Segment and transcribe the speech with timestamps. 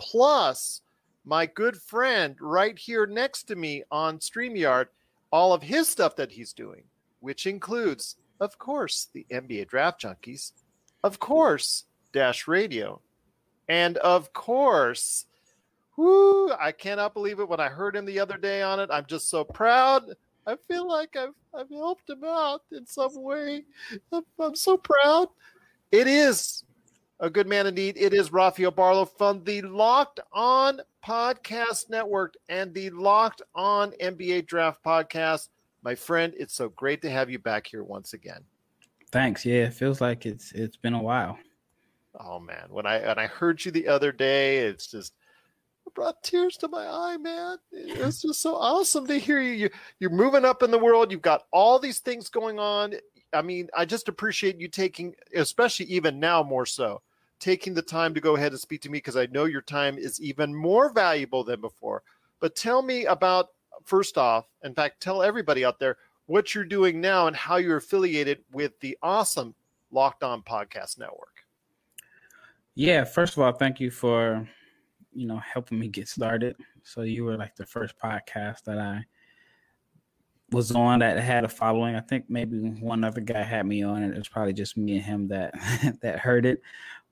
[0.00, 0.80] Plus,
[1.26, 4.86] my good friend right here next to me on StreamYard,
[5.30, 6.82] all of his stuff that he's doing,
[7.20, 10.52] which includes, of course, the NBA Draft Junkies,
[11.04, 11.84] of course,
[12.14, 13.00] Dash Radio,
[13.68, 15.26] and of course,
[15.98, 18.88] Woo, I cannot believe it when I heard him the other day on it.
[18.90, 20.04] I'm just so proud.
[20.46, 23.64] I feel like I've, I've helped him out in some way.
[24.10, 25.28] I'm, I'm so proud.
[25.92, 26.64] It is
[27.20, 27.96] a good man indeed.
[27.98, 34.46] It is Rafael Barlow from the Locked On Podcast Network and the Locked On NBA
[34.46, 35.50] Draft Podcast.
[35.82, 38.42] My friend, it's so great to have you back here once again.
[39.12, 39.44] Thanks.
[39.44, 41.38] Yeah, it feels like it's it's been a while.
[42.18, 45.12] Oh man, when I when I heard you the other day, it's just
[45.86, 47.58] it brought tears to my eye, man.
[47.72, 49.52] It's just so awesome to hear you.
[49.52, 49.70] you.
[49.98, 51.10] You're moving up in the world.
[51.10, 52.94] You've got all these things going on.
[53.32, 57.02] I mean, I just appreciate you taking, especially even now more so,
[57.40, 59.98] taking the time to go ahead and speak to me because I know your time
[59.98, 62.02] is even more valuable than before.
[62.38, 63.48] But tell me about,
[63.84, 65.96] first off, in fact, tell everybody out there
[66.26, 69.54] what you're doing now and how you're affiliated with the awesome
[69.90, 71.44] Locked On Podcast Network.
[72.74, 74.48] Yeah, first of all, thank you for
[75.12, 76.56] you know helping me get started.
[76.82, 79.04] So you were like the first podcast that I
[80.50, 81.94] was on that had a following.
[81.94, 84.96] I think maybe one other guy had me on, and it was probably just me
[84.96, 85.54] and him that
[86.02, 86.62] that heard it.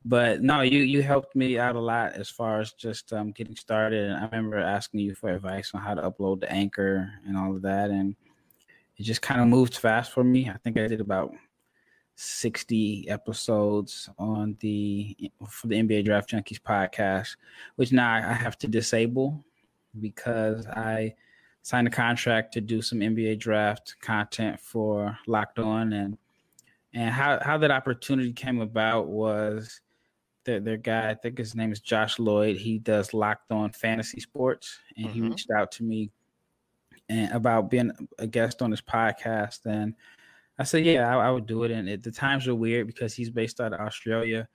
[0.08, 3.56] But no, you you helped me out a lot as far as just um, getting
[3.56, 4.06] started.
[4.06, 7.54] And I remember asking you for advice on how to upload the anchor and all
[7.54, 8.16] of that, and
[8.96, 10.48] it just kind of moved fast for me.
[10.48, 11.34] I think I did about
[12.14, 17.36] 60 episodes on the for the NBA Draft Junkies podcast,
[17.76, 19.44] which now I have to disable
[20.00, 21.16] because I
[21.60, 26.16] signed a contract to do some NBA draft content for Locked On and
[26.94, 29.82] and how how that opportunity came about was
[30.48, 32.56] their their guy, I think his name is Josh Lloyd.
[32.56, 35.30] He does Locked On Fantasy Sports and he Mhm.
[35.30, 36.10] reached out to me
[37.08, 39.94] and about being a guest on his podcast and
[40.60, 41.70] I said, yeah, I, I would do it.
[41.70, 44.48] And it, the times are weird because he's based out of Australia.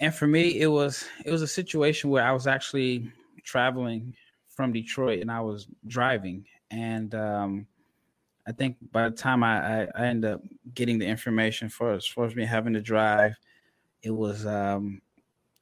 [0.00, 3.10] And for me, it was it was a situation where I was actually
[3.42, 4.14] traveling
[4.48, 6.44] from Detroit and I was driving.
[6.70, 7.66] And um,
[8.46, 10.42] I think by the time I, I, I ended up
[10.74, 13.34] getting the information for as far as me having to drive,
[14.02, 15.00] it was um,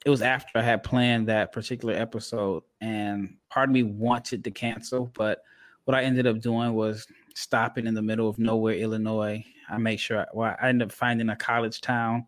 [0.05, 2.63] it was after I had planned that particular episode.
[2.81, 5.43] And part of me wanted to cancel, but
[5.85, 9.45] what I ended up doing was stopping in the middle of nowhere, Illinois.
[9.69, 12.27] I made sure, well, I ended up finding a college town.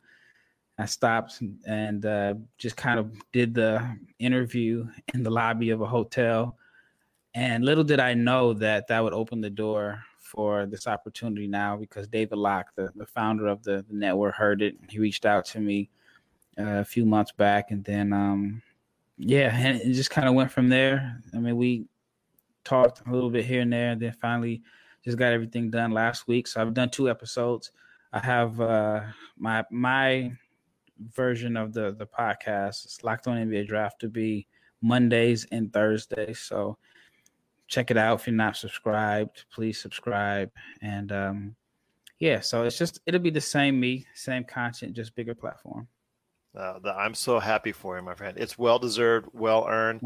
[0.79, 5.87] I stopped and uh, just kind of did the interview in the lobby of a
[5.87, 6.57] hotel.
[7.35, 11.77] And little did I know that that would open the door for this opportunity now
[11.77, 14.77] because David Locke, the, the founder of the, the network, heard it.
[14.89, 15.91] He reached out to me
[16.59, 17.71] uh, a few months back.
[17.71, 18.63] And then, um,
[19.19, 21.21] yeah, and it just kind of went from there.
[21.35, 21.87] I mean, we
[22.65, 24.63] talked a little bit here and there, and then finally
[25.05, 26.47] just got everything done last week.
[26.47, 27.73] So I've done two episodes.
[28.13, 29.01] I have uh,
[29.39, 30.33] my my
[31.15, 32.85] version of the the podcast.
[32.85, 34.47] It's locked on NBA Draft to be
[34.81, 36.39] Mondays and Thursdays.
[36.39, 36.77] So
[37.69, 39.45] check it out if you're not subscribed.
[39.51, 40.51] Please subscribe
[40.83, 41.57] and um,
[42.19, 42.41] yeah.
[42.41, 45.89] So it's just it'll be the same me, same content, just bigger platform.
[46.57, 48.37] Uh, the, I'm so happy for you, my friend.
[48.37, 50.03] It's well deserved, well earned.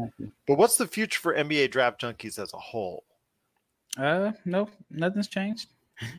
[0.47, 3.03] But what's the future for NBA draft junkies as a whole?
[3.97, 5.69] Uh, no, nothing's changed.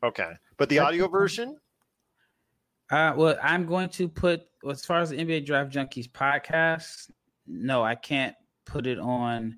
[0.02, 1.56] Okay, but the audio version.
[2.90, 7.10] Uh, well, I'm going to put as far as the NBA Draft Junkies podcast.
[7.46, 8.34] No, I can't
[8.64, 9.56] put it on.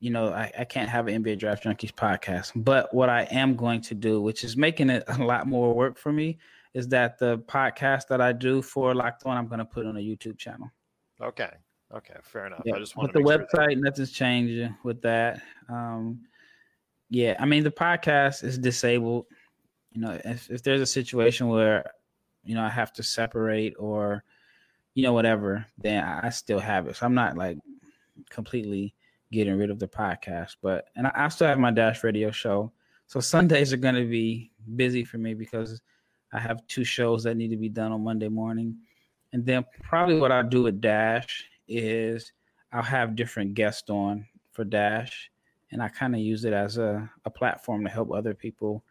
[0.00, 2.52] You know, I, I can't have an NBA Draft Junkies podcast.
[2.56, 5.98] But what I am going to do, which is making it a lot more work
[5.98, 6.38] for me,
[6.74, 9.96] is that the podcast that I do for Locked On, I'm going to put on
[9.96, 10.70] a YouTube channel.
[11.20, 11.50] Okay,
[11.94, 12.62] okay, fair enough.
[12.64, 15.42] Yeah, I just want with the sure that- website, nothing's changing with that.
[15.68, 16.20] Um,
[17.10, 19.26] yeah, I mean the podcast is disabled.
[19.92, 21.84] You know, if if there's a situation where
[22.44, 24.22] you know I have to separate or
[24.94, 26.96] you know whatever, then I, I still have it.
[26.96, 27.58] So I'm not like
[28.30, 28.94] completely
[29.32, 32.72] getting rid of the podcast, but and I, I still have my Dash Radio show.
[33.06, 35.80] So Sundays are going to be busy for me because
[36.32, 38.76] I have two shows that need to be done on Monday morning.
[39.32, 42.32] And then probably what I'll do with Dash is
[42.72, 45.30] I'll have different guests on for Dash,
[45.70, 48.82] and I kind of use it as a, a platform to help other people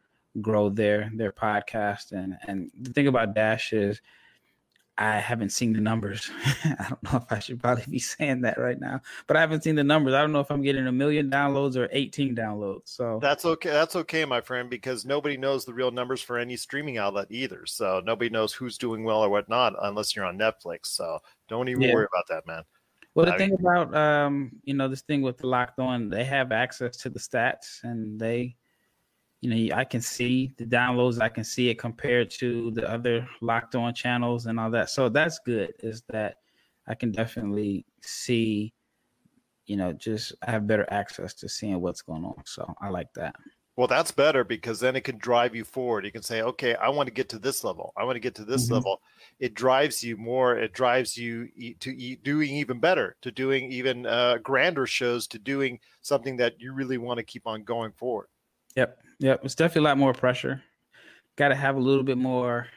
[0.41, 2.11] grow their their podcast.
[2.11, 4.01] And and the thing about Dash is
[4.99, 6.29] I haven't seen the numbers.
[6.63, 9.63] I don't know if I should probably be saying that right now, but I haven't
[9.63, 10.13] seen the numbers.
[10.13, 12.81] I don't know if I'm getting a million downloads or 18 downloads.
[12.85, 13.69] So That's okay.
[13.69, 17.65] That's okay, my friend, because nobody knows the real numbers for any streaming outlet either.
[17.65, 20.87] So nobody knows who's doing well or whatnot unless you're on Netflix.
[20.87, 21.93] So don't even Yeah.
[21.93, 22.63] worry about that, man.
[23.13, 26.23] Well, the I- thing about um, you know, this thing with the locked on, they
[26.23, 28.55] have access to the stats, and they,
[29.41, 31.21] you know, I can see the downloads.
[31.21, 34.89] I can see it compared to the other locked on channels and all that.
[34.89, 35.73] So that's good.
[35.79, 36.37] Is that
[36.87, 38.73] I can definitely see,
[39.65, 42.41] you know, just I have better access to seeing what's going on.
[42.45, 43.35] So I like that.
[43.75, 46.03] Well, that's better because then it can drive you forward.
[46.03, 47.93] You can say, okay, I want to get to this level.
[47.95, 48.71] I want to get to this Mhm.
[48.71, 49.01] level.
[49.39, 50.57] It drives you more.
[50.57, 51.47] It drives you
[51.79, 56.73] to doing even better, to doing even uh, grander shows, to doing something that you
[56.73, 58.29] really want to keep on going forward.
[58.75, 58.99] Yep.
[59.19, 59.41] Yep.
[59.43, 60.63] It's definitely a lot more pressure.
[61.35, 62.67] Got to have a little bit more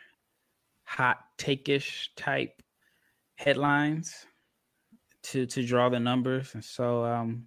[0.84, 2.62] hot take-ish type
[3.36, 4.26] headlines
[5.22, 6.54] to to draw the numbers.
[6.54, 7.46] And so um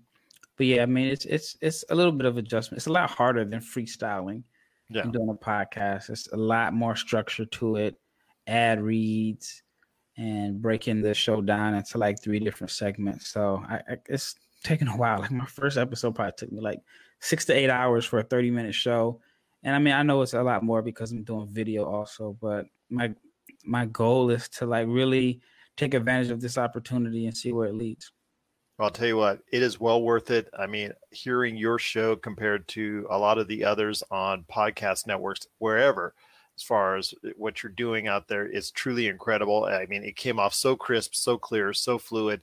[0.57, 2.79] but yeah, I mean it's it's it's a little bit of adjustment.
[2.79, 4.43] It's a lot harder than freestyling
[4.89, 5.01] Yeah.
[5.01, 6.09] and doing a podcast.
[6.09, 7.95] It's a lot more structure to it,
[8.47, 9.63] ad reads
[10.17, 13.27] and breaking the show down into like three different segments.
[13.27, 15.19] So I, I it's taken a while.
[15.19, 16.79] Like my first episode probably took me like
[17.23, 19.21] six to eight hours for a 30 minute show.
[19.63, 22.65] And I mean, I know it's a lot more because I'm doing video also, but
[22.89, 23.13] my
[23.63, 25.41] my goal is to like really
[25.77, 28.11] take advantage of this opportunity and see where it leads.
[28.77, 30.49] I'll tell you what, it is well worth it.
[30.57, 35.47] I mean, hearing your show compared to a lot of the others on podcast networks,
[35.59, 36.13] wherever,
[36.57, 39.65] as far as what you're doing out there, is truly incredible.
[39.65, 42.41] I mean, it came off so crisp, so clear, so fluid.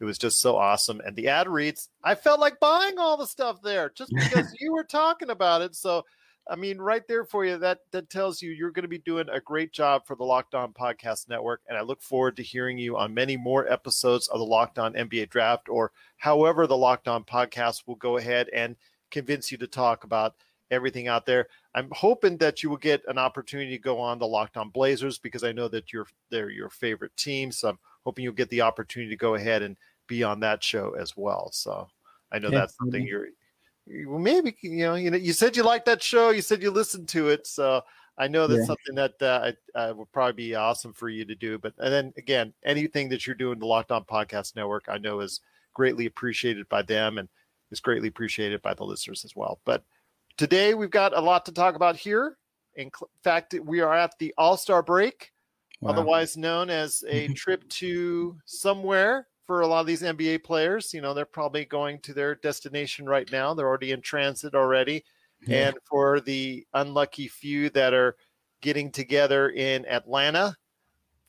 [0.00, 1.00] It was just so awesome.
[1.04, 4.72] And the ad reads, I felt like buying all the stuff there just because you
[4.72, 5.76] were talking about it.
[5.76, 6.06] So,
[6.48, 9.28] I mean, right there for you, that that tells you you're going to be doing
[9.30, 11.60] a great job for the Locked On Podcast Network.
[11.68, 14.94] And I look forward to hearing you on many more episodes of the Locked On
[14.94, 18.76] NBA Draft or however the Locked On Podcast will go ahead and
[19.10, 20.34] convince you to talk about
[20.70, 21.46] everything out there.
[21.74, 25.18] I'm hoping that you will get an opportunity to go on the Locked On Blazers
[25.18, 27.52] because I know that you're they're your favorite team.
[27.52, 29.76] So I'm hoping you'll get the opportunity to go ahead and
[30.10, 31.50] be on that show as well.
[31.52, 31.88] So
[32.32, 33.10] I know Yeah, that's something maybe.
[33.10, 33.28] you're
[33.86, 36.30] you- maybe you know you know you said you liked that show.
[36.30, 37.82] You said you listened to it, so
[38.18, 38.66] I know that's Yeah.
[38.66, 41.58] something that uh, I, uh, would probably be awesome for you to do.
[41.58, 45.20] But and then again, anything that you're doing the Locked On Podcast Network, I know
[45.20, 45.40] is
[45.72, 47.28] greatly appreciated by them and
[47.70, 49.60] is greatly appreciated by the listeners as well.
[49.64, 49.84] But
[50.36, 52.36] today we've got a lot to talk about here.
[52.74, 55.32] In cl- fact, we are at the All Star break
[55.80, 55.92] Wow.
[55.92, 60.94] otherwise known as a trip to somewhere for a lot of these NBA players.
[60.94, 63.52] You know, they're probably going to their destination right now.
[63.52, 65.02] They're already in transit already.
[65.44, 65.70] Yeah.
[65.70, 68.14] And for the unlucky few that are
[68.60, 70.56] getting together in Atlanta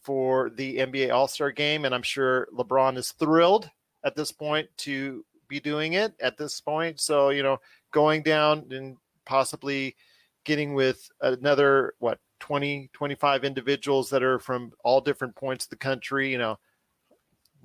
[0.04, 3.68] for the NBA All Star game, and I'm sure LeBron is thrilled
[4.04, 7.00] at this point to be doing it at this point.
[7.00, 7.58] So, you know,
[7.90, 9.96] going down and possibly
[10.44, 15.76] getting with another, what, 20, 25 individuals that are from all different points of the
[15.76, 16.60] country, you know,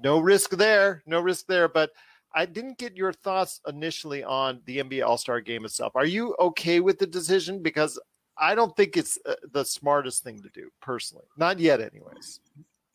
[0.02, 1.68] no risk there, no risk there.
[1.68, 1.90] But
[2.34, 5.96] I didn't get your thoughts initially on the NBA All Star game itself.
[5.96, 7.62] Are you okay with the decision?
[7.62, 7.98] Because
[8.38, 11.24] I don't think it's uh, the smartest thing to do, personally.
[11.36, 12.40] Not yet, anyways.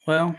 [0.05, 0.35] Well,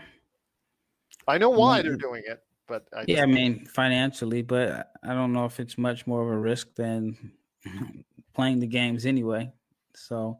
[1.27, 5.13] I know why Mm, they're doing it, but I yeah, I mean financially, but I
[5.13, 7.33] don't know if it's much more of a risk than
[8.33, 9.51] playing the games anyway.
[9.95, 10.39] So,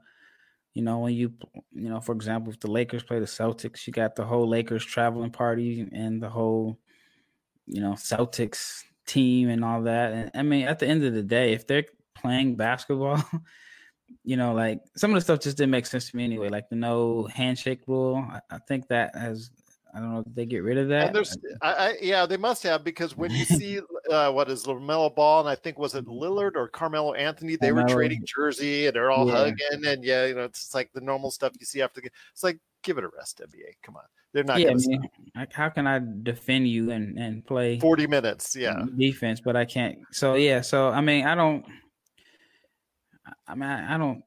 [0.73, 1.33] You know, when you
[1.71, 4.83] you know, for example, if the Lakers play the Celtics, you got the whole Lakers
[4.83, 6.79] traveling party and the whole,
[7.67, 10.13] you know, Celtics team and all that.
[10.13, 13.23] And I mean, at the end of the day, if they're playing basketball,
[14.23, 16.49] you know, like some of the stuff just didn't make sense to me anyway.
[16.49, 18.25] Like the no handshake rule.
[18.27, 19.51] I, I think that has
[19.95, 20.23] I don't know.
[20.25, 21.07] if they get rid of that?
[21.07, 23.79] And there's, I, I, yeah, they must have because when you see
[24.11, 27.67] uh, what is Lamelo Ball and I think was it Lillard or Carmelo Anthony, they
[27.69, 27.87] Carmelo.
[27.87, 29.33] were trading jersey and they're all Yeah.
[29.35, 32.11] hugging and yeah, you know, it's like the normal stuff you see after the game.
[32.31, 33.75] It's like give it a rest, NBA.
[33.83, 37.17] Come on, they're not yeah, I going to like, how can I defend you and
[37.19, 38.55] and play forty minutes.
[38.55, 39.99] Yeah, defense, but I can't.
[40.11, 41.65] So yeah, so I mean, I don't.
[43.47, 44.23] I mean, I I don't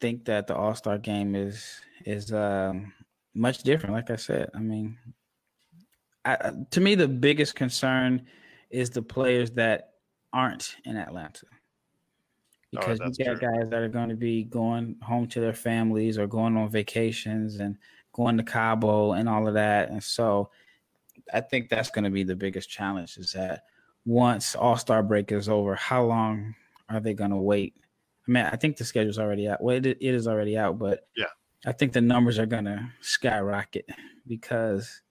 [0.00, 2.92] think that the All Star game is is um,
[3.34, 3.94] much different.
[3.94, 4.98] Like I said, I mean,
[6.24, 8.26] I, to me, the biggest concern
[8.70, 9.94] is the players that
[10.32, 11.46] aren't in Atlanta.
[11.50, 11.56] Oh,
[12.70, 13.50] because Oh, you got true.
[13.50, 17.56] guys that are going to be going home to their families or going on vacations
[17.58, 17.76] and
[18.12, 19.90] going to Cabo and all of that.
[19.90, 20.50] And so
[21.32, 23.64] I think that's going to be the biggest challenge is that
[24.04, 26.54] once All Star break is over, how long
[26.88, 27.74] are they going to wait?
[28.28, 29.62] I mean, I think the schedule's already out.
[29.62, 31.26] Well, it, it is already out, but Yeah.
[31.66, 33.88] I think the numbers are going to skyrocket
[34.26, 35.02] because,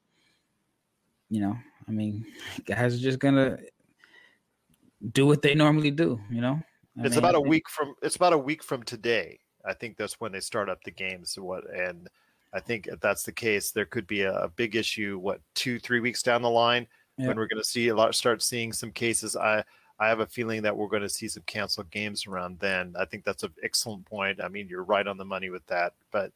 [1.29, 1.55] you know,
[1.87, 2.25] I mean,
[2.65, 3.59] guys are just going to
[5.11, 6.59] do what they normally do, you know?
[6.97, 9.39] I it's mean, about a week from it's about a week from today.
[9.65, 11.37] I think that's when they start up the games.
[11.39, 12.09] What and
[12.53, 15.17] I think if that's the case, there could be a, a big issue.
[15.19, 16.87] What two, three weeks down the line
[17.17, 17.27] Yeah.
[17.27, 19.35] when we're going to see a lot, start seeing some cases.
[19.35, 19.63] I
[19.99, 22.95] I have a feeling that we're going to see some canceled games around then.
[22.97, 24.41] I think that's an excellent point.
[24.41, 25.93] I mean, you're right on the money with that.
[26.11, 26.31] But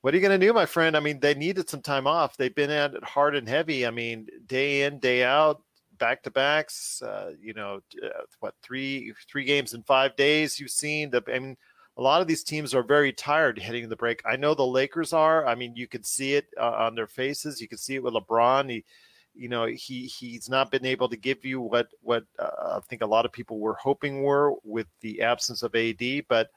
[0.00, 0.96] what are you going to do, my friend?
[0.96, 2.36] I mean, they needed some time off.
[2.36, 3.86] They've been at it hard and heavy.
[3.86, 5.62] I mean, day in, day out,
[5.98, 7.00] back to backs.
[7.00, 10.58] Uh, you know, uh, what three three games in five days?
[10.58, 11.22] You've seen the.
[11.32, 11.56] I mean,
[11.96, 14.22] a lot of these teams are very tired heading the break.
[14.24, 15.46] I know the Lakers are.
[15.46, 17.60] I mean, you could see it uh, on their faces.
[17.60, 18.70] You can see it with LeBron.
[18.70, 18.84] He,
[19.34, 23.02] you know, he he's not been able to give you what what uh, I think
[23.02, 26.50] a lot of people were hoping were with the absence of AD, but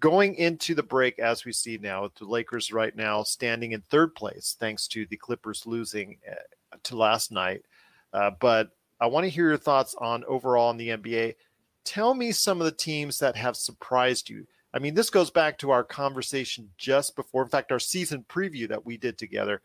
[0.00, 4.14] going into the break as we see now the lakers right now standing in third
[4.14, 7.62] place thanks to the clippers losing uh, to last night.
[8.12, 11.32] Uh, but i want to hear your thoughts on overall in the nba
[11.84, 14.46] tell me some of the teams that have surprised you.
[14.72, 18.68] I mean this goes back to our conversation just before in fact our season preview
[18.68, 19.62] that we did together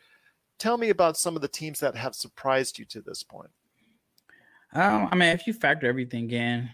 [0.57, 3.49] tell me about some of the teams that have surprised you to this point
[4.73, 6.69] Um, I mean, if you factor everything in,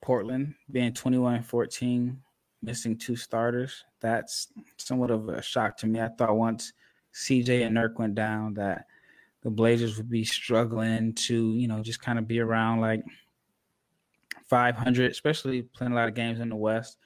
[0.00, 2.20] Portland being 21 and 14,
[2.62, 6.00] missing two starters, that's somewhat of a shock to me.
[6.00, 6.72] I thought once
[7.14, 8.86] CJ and Nurk went down that
[9.42, 13.02] the Blazers would be struggling to, you know, just kind of be around like
[14.46, 16.98] 500, especially playing a lot of games in the West.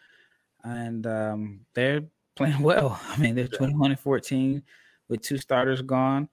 [0.64, 2.02] And um, they're
[2.36, 3.00] playing well.
[3.08, 4.62] I mean, they're 21 and 14
[5.08, 6.28] with two starters gone.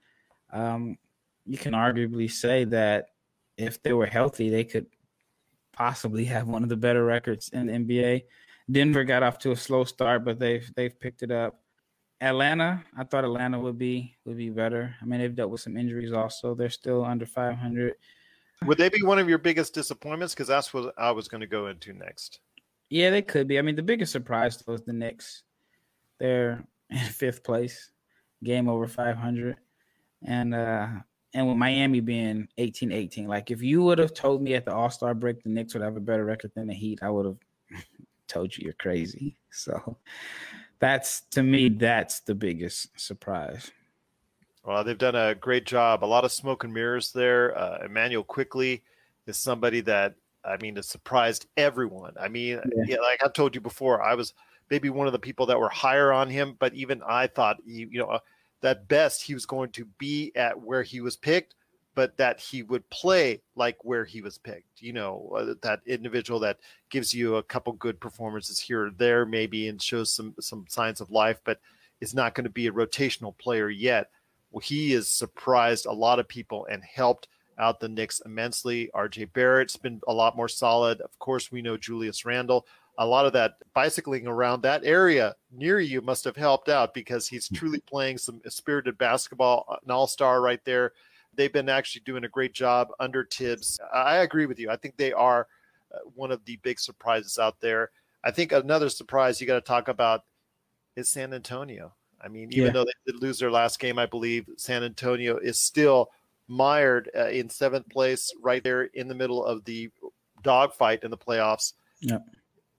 [0.52, 0.98] Um,
[1.46, 3.08] you can arguably say that
[3.58, 4.88] if they were healthy, they could
[5.74, 8.24] possibly have one of the better records in the NBA.
[8.72, 11.60] Denver got off to a slow start, but they've they've picked it up.
[12.22, 14.96] Atlanta, I thought Atlanta would be would be better.
[15.02, 16.56] I mean, they've dealt with some injuries also.
[16.56, 17.94] They're still under 500.
[18.66, 21.48] would they be one of your biggest disappointments because that's what i was going to
[21.48, 22.40] go into next
[22.90, 23.60] Yeah, they could be.
[23.60, 25.44] I mean, the biggest surprise was the Knicks.
[26.20, 27.92] They're in fifth place,
[28.46, 29.58] game over 500,
[30.24, 30.88] and uh
[31.34, 34.90] and with Miami being 18-18, like if you would have told me at the All
[34.90, 37.38] Star break the Knicks would have a better record than the Heat, I would have
[38.28, 39.38] told you you're crazy.
[39.52, 39.98] So
[40.80, 43.72] that's to me, that's the biggest surprise.
[44.64, 46.04] Well, they've done a great job.
[46.04, 47.56] A lot of smoke and mirrors there.
[47.58, 48.82] Uh, Immanuel Quickley
[49.28, 52.14] is somebody that I mean has surprised everyone.
[52.20, 52.98] I mean, yeah.
[52.98, 54.34] like I've told you before, I was
[54.72, 57.88] maybe one of the people that were higher on him, but even I thought he,
[57.92, 58.20] you know,
[58.62, 61.56] that best he was going to be at where he was picked,
[61.94, 64.82] but that he would play like where he was picked.
[64.82, 66.58] You know, uh, that individual that
[66.90, 71.02] gives you a couple good performances here or there, maybe, and shows some some signs
[71.02, 71.60] of life, but
[72.02, 74.10] is not going to be a rotational player yet.
[74.52, 78.90] Well, he has surprised a lot of people and helped out the Knicks immensely.
[78.94, 81.02] RJ Barrett's been a lot more solid.
[81.02, 82.66] Of course, we know Julius Randle.
[82.98, 87.28] A lot of that bicycling around that area near you must have helped out because
[87.28, 90.94] he's truly playing some spirited basketball, an all star right there.
[91.36, 93.80] They've been actually doing a great job under Thibs.
[93.94, 94.70] I agree with you.
[94.70, 95.48] I think they are
[95.94, 97.92] uh, one of the big surprises out there.
[98.24, 100.24] I think another surprise you got to talk about
[100.96, 101.94] is San Antonio.
[102.22, 102.72] I mean, even Yeah.
[102.72, 106.12] though they did lose their last game, I believe San Antonio is still
[106.48, 109.92] mired uh, in seventh place, right there in the middle of the
[110.42, 111.74] dogfight in the playoffs.
[112.00, 112.24] Yep.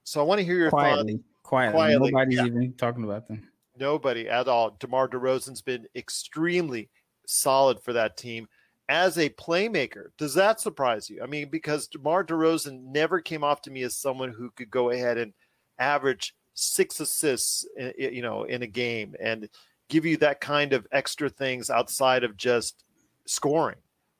[0.06, 0.82] So I want to hear your thoughts.
[0.84, 1.72] Quietly, quietly.
[1.74, 2.46] Quietly, Nobody's yeah.
[2.46, 3.48] even talking about them.
[3.76, 4.76] Nobody at all.
[4.78, 6.88] DeMar DeRozan's been extremely
[7.26, 8.46] solid for that team
[8.88, 10.10] as a playmaker.
[10.16, 11.20] Does that surprise you?
[11.24, 14.90] I mean, because DeMar DeRozan never came off to me as someone who could go
[14.90, 15.34] ahead and
[15.80, 19.48] average six assists, i- i- you know, in a game and
[19.88, 22.84] give you that kind of extra things outside of just
[23.26, 23.76] scoring.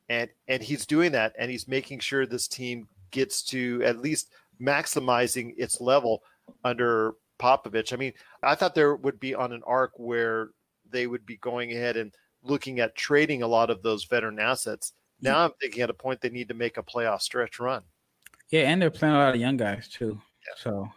[0.08, 4.30] And and he's doing that, and he's making sure this team gets to at least
[4.60, 6.22] maximizing its level
[6.64, 7.92] under Popovich.
[7.92, 10.50] I mean, I thought there would be on an arc where
[10.90, 14.92] they would be going ahead and looking at trading a lot of those veteran assets.
[15.20, 17.82] Now I'm thinking at a point they need to make a playoff stretch run.
[18.50, 20.20] Yeah, and they're playing a lot of young guys too.
[20.56, 20.88] So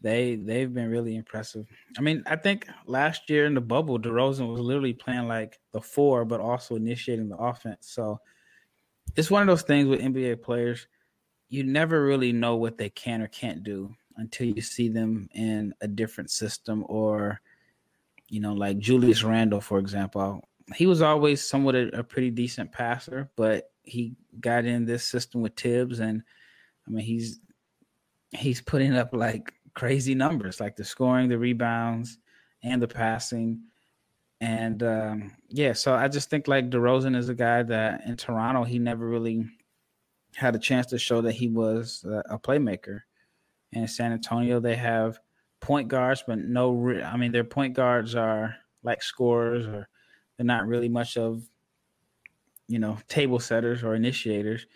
[0.00, 1.66] they they've been really impressive.
[1.98, 5.80] I mean, I think last year in the bubble, DeRozan was literally playing like the
[5.80, 7.90] four, but also initiating the offense.
[7.90, 8.20] So
[9.16, 10.86] it's one of those things with NBA players.
[11.50, 15.74] You never really know what they can or can't do until you see them in
[15.82, 17.40] a different system or
[18.30, 20.48] you know, like Julius Randle, for example.
[20.76, 25.42] He was always somewhat a, a pretty decent passer, but he got in this system
[25.42, 26.22] with Thibs and
[26.86, 27.40] I mean, he's
[28.30, 32.18] he's putting up like crazy numbers, like the scoring, the rebounds,
[32.62, 33.62] and the passing.
[34.40, 38.64] And um, yeah, so I just think like DeRozan is a guy that in Toronto
[38.64, 39.48] he never really
[40.36, 43.00] had a chance to show that he was a, playmaker.
[43.72, 45.18] And in San Antonio they have
[45.60, 49.88] point guards, but no, re- I mean their point guards are like scorers, or
[50.36, 51.42] they're not really much of
[52.66, 54.66] you know table setters or initiators.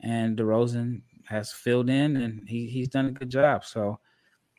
[0.00, 3.64] And DeRozan has filled in and he, he's done a good job.
[3.64, 3.98] So,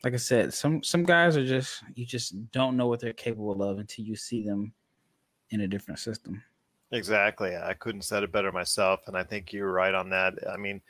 [0.02, 3.62] like I said, some some guys are just you just don't know what they're capable
[3.62, 4.72] of until you see them
[5.50, 6.42] in a different system.
[6.92, 7.56] Exactly.
[7.56, 10.34] I couldn't said it better myself, and I think you're right on that.
[10.48, 10.80] I mean,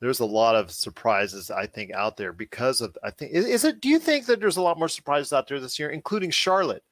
[0.00, 3.64] there's a lot of surprises I think out there because of I think is, is
[3.64, 3.80] it.
[3.80, 6.84] Do you think that there's a lot more surprises out there this year, including Charlotte,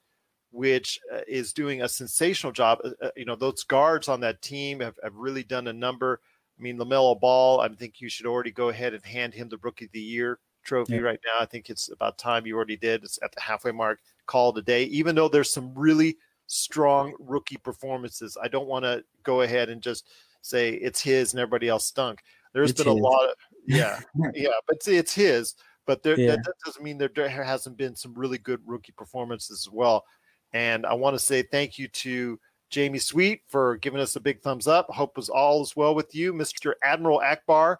[0.50, 2.78] which uh, is doing a sensational job?
[2.82, 6.20] Uh, uh, you know, those guards on that team have, have really done a number.
[6.58, 7.60] I mean, Lamelo Ball.
[7.60, 10.38] I think you should already go ahead and hand him the Rookie of the Year
[10.62, 11.00] trophy Yeah.
[11.00, 11.42] right now.
[11.42, 13.04] I think it's about time you already did.
[13.04, 14.00] It's at the halfway mark.
[14.26, 14.84] Call it a day.
[14.84, 18.36] Even though there's some really strong rookie performances.
[18.42, 20.08] I don't want to go ahead and just
[20.42, 22.22] say it's his and everybody else stunk.
[22.52, 23.34] There's It's been a lot of
[23.66, 24.00] yeah,
[24.34, 25.54] yeah, but see, it's his.
[25.86, 26.32] But there, Yeah.
[26.32, 30.04] that, that doesn't mean there, there hasn't been some really good rookie performances as well.
[30.52, 32.38] And I want to say thank you to
[32.70, 34.86] Jamie Sweet for giving us a big thumbs up.
[34.88, 36.74] Hope was all is well with you, Mr.
[36.82, 37.76] Admiral Ackbar,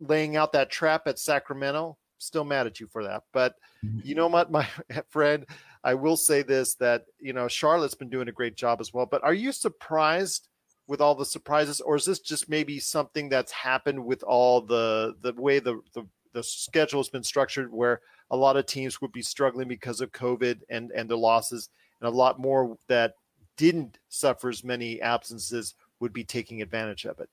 [0.00, 1.96] laying out that trap at Sacramento.
[2.18, 4.00] Still mad at you for that, but mm-hmm.
[4.02, 4.68] you know what, my
[5.08, 5.46] friend,
[5.84, 9.06] I will say this that you know Charlotte's been doing a great job as well.
[9.06, 10.48] But are you surprised
[10.86, 15.14] with all the surprises, or is this just maybe something that's happened with all the
[15.20, 19.12] the way the the, the schedule has been structured, where a lot of teams would
[19.12, 23.14] be struggling because of COVID and and their losses, and a lot more that
[23.56, 27.28] didn't suffer as many absences would be taking advantage of it.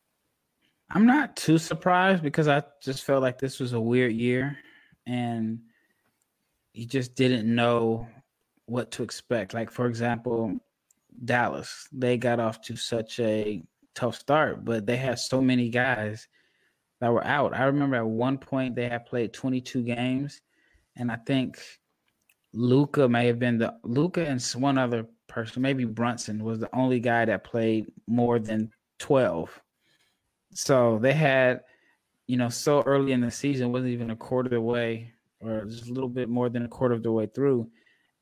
[0.91, 4.57] I'm not too surprised because I just felt like this was a weird year
[5.07, 5.59] and
[6.73, 8.07] you just didn't know
[8.65, 9.53] what to expect.
[9.53, 10.57] Like, for example,
[11.23, 16.27] Dallas, they got off to such a tough start, but they had so many guys
[17.01, 17.55] that were out.
[17.55, 20.41] I remember at one point they had played 22 games,
[20.95, 21.59] and I think
[22.53, 26.99] Luka may have been the Luka and one other person, maybe Brunson, was the only
[26.99, 29.61] guy that played more than 12.
[30.53, 31.61] So they had,
[32.27, 35.65] you know, so early in the season, wasn't even a quarter of the way, or
[35.65, 37.69] just a little bit more than a quarter of the way through,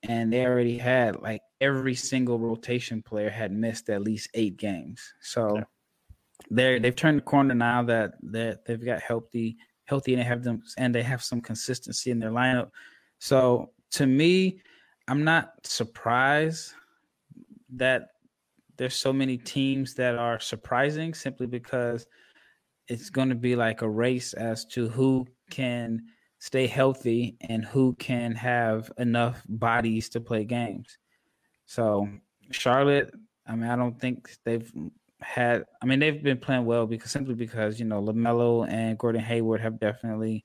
[0.04, 5.02] and they already had like every single rotation player had missed at least eight games.
[5.22, 5.64] So Yeah.
[6.50, 10.44] they're they've turned the corner now that that they've got healthy, healthy, and they have
[10.44, 12.72] them, and they have some consistency in their lineup.
[13.20, 14.62] So to me,
[15.08, 16.74] I'm not surprised
[17.76, 18.10] that
[18.78, 22.06] there's so many teams that are surprising simply because
[22.88, 26.04] it's going to be like a race as to who can
[26.44, 30.98] stay healthy and who can have enough bodies to play games.
[31.68, 32.10] So
[32.52, 33.14] Charlotte,
[33.48, 34.70] I mean, I don't think they've
[35.22, 35.64] had.
[35.82, 39.62] I mean, they've been playing well because simply because you know Lamelo and Gordon Hayward
[39.62, 40.44] have definitely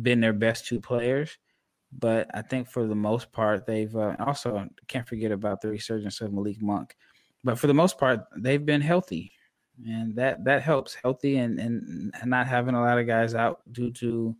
[0.00, 1.38] been their best two players.
[1.96, 6.20] But I think for the most part, they've uh, also can't forget about the resurgence
[6.20, 6.96] of Malik Monk.
[7.44, 9.30] But for the most part, they've been healthy,
[9.86, 10.94] and that that helps.
[10.94, 14.34] Healthy and and not having a lot of guys out due to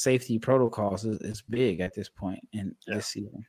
[0.00, 2.96] safety protocols is, is big at this point in Yeah.
[2.96, 3.46] this season.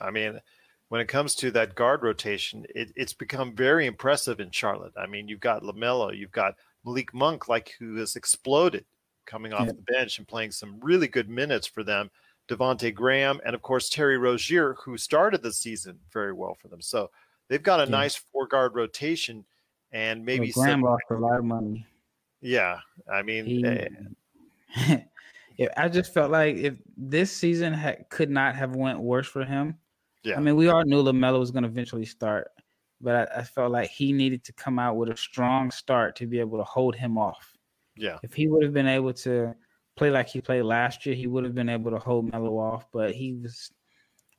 [0.00, 0.40] I mean,
[0.88, 4.92] when it comes to that guard rotation, it, it's become very impressive in Charlotte.
[4.96, 8.84] I mean, you've got Lamelo, you've got Malik Monk, like who has exploded
[9.26, 9.72] coming off Yeah.
[9.72, 12.08] the bench and playing some really good minutes for them.
[12.46, 16.80] Devonte Graham, and of course Terry Rozier, who started the season very well for them.
[16.82, 17.10] So
[17.48, 17.88] they've got a Yeah.
[17.90, 19.44] nice four guard rotation,
[19.90, 21.84] and maybe Well, Graham lost a lot of money.
[22.42, 22.78] yeah.
[23.10, 23.88] I mean, He, eh,
[25.56, 29.44] yeah, I just felt like if this season had, could not have went worse for
[29.44, 29.78] him.
[30.22, 30.36] Yeah.
[30.36, 32.48] I mean, we all knew Lamelo was going to eventually start,
[33.00, 36.26] but I, I felt like he needed to come out with a strong start to
[36.26, 37.52] be able to hold him off.
[37.96, 39.54] yeah, If he would have been able to
[39.96, 42.86] play like he played last year, he would have been able to hold Melo off.
[42.92, 43.70] But he was,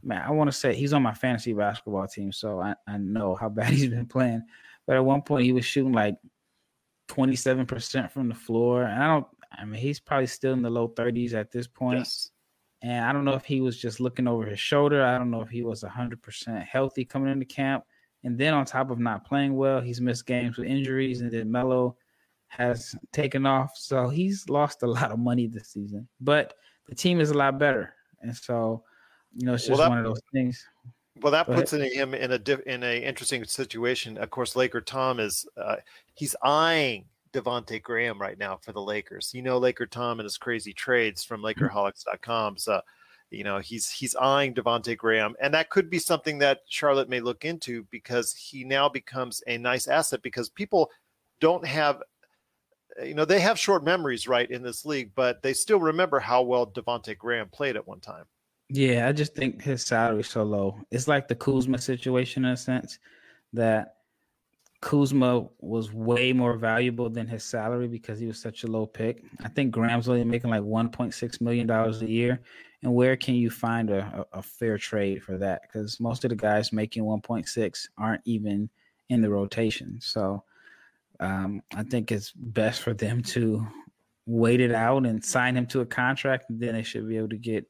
[0.04, 3.36] man, I want to say he's on my fantasy basketball team, so I, I know
[3.36, 4.44] how bad he's been playing.
[4.88, 6.16] But at one point, he was shooting like
[7.10, 8.84] 27% from the floor.
[8.84, 12.00] And I don't, I mean, he's probably still in the low 30s at this point.
[12.00, 12.32] yes,
[12.82, 15.04] And I don't know if he was just looking over his shoulder.
[15.04, 17.84] I don't know if he was 100% healthy coming into camp.
[18.24, 21.22] And then on top of not playing well, he's missed games with injuries.
[21.22, 21.96] And then Melo
[22.48, 23.72] has taken off.
[23.76, 26.08] So he's lost a lot of money this season.
[26.20, 26.56] But
[26.88, 27.94] the team is a lot better.
[28.22, 28.84] And so,
[29.34, 30.66] you know, it's Well, just that- one of those things.
[31.22, 34.18] Well, that Go puts him in a diff, in a interesting situation.
[34.18, 35.78] Of course, Laker Tom is uh,
[36.14, 39.32] he's eyeing Devonte Graham right now for the Lakers.
[39.34, 41.48] You know, Laker Tom and his crazy trades from hmm.
[41.48, 42.58] LakerHolics.com.
[42.58, 42.82] So,
[43.30, 47.20] you know, he's he's eyeing Devonte Graham, and that could be something that Charlotte may
[47.20, 50.90] look into because he now becomes a nice asset because people
[51.40, 52.02] don't have.
[53.04, 56.44] You know, they have short memories, right, in this league, but they still remember how
[56.44, 58.24] well Devonte Graham played at one time.
[58.70, 60.80] Yeah, I just think his salary is so low.
[60.92, 63.00] It's like the Kuzma situation in a sense
[63.52, 63.95] that
[64.86, 69.24] Kuzma was way more valuable than his salary because he was such a low pick.
[69.44, 72.40] I think Graham's only making like $1.6 million a year.
[72.84, 75.64] And where can you find a, a, a fair trade for that?
[75.64, 78.70] Because most of the guys making 1.6 aren't even
[79.10, 79.98] in the rotation.
[80.02, 80.44] So
[81.20, 83.66] um, I think it's best for them to
[84.28, 87.30] wait it out and sign him to a contract, and then they should be able
[87.30, 87.66] to get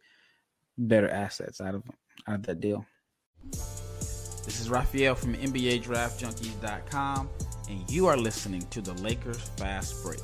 [0.77, 1.83] better assets out of
[2.27, 2.85] out of that deal.
[4.45, 7.29] This is Raphael from NBA Draft Junkies.com,
[7.67, 10.19] and you are listening to the Lakers Fast Break.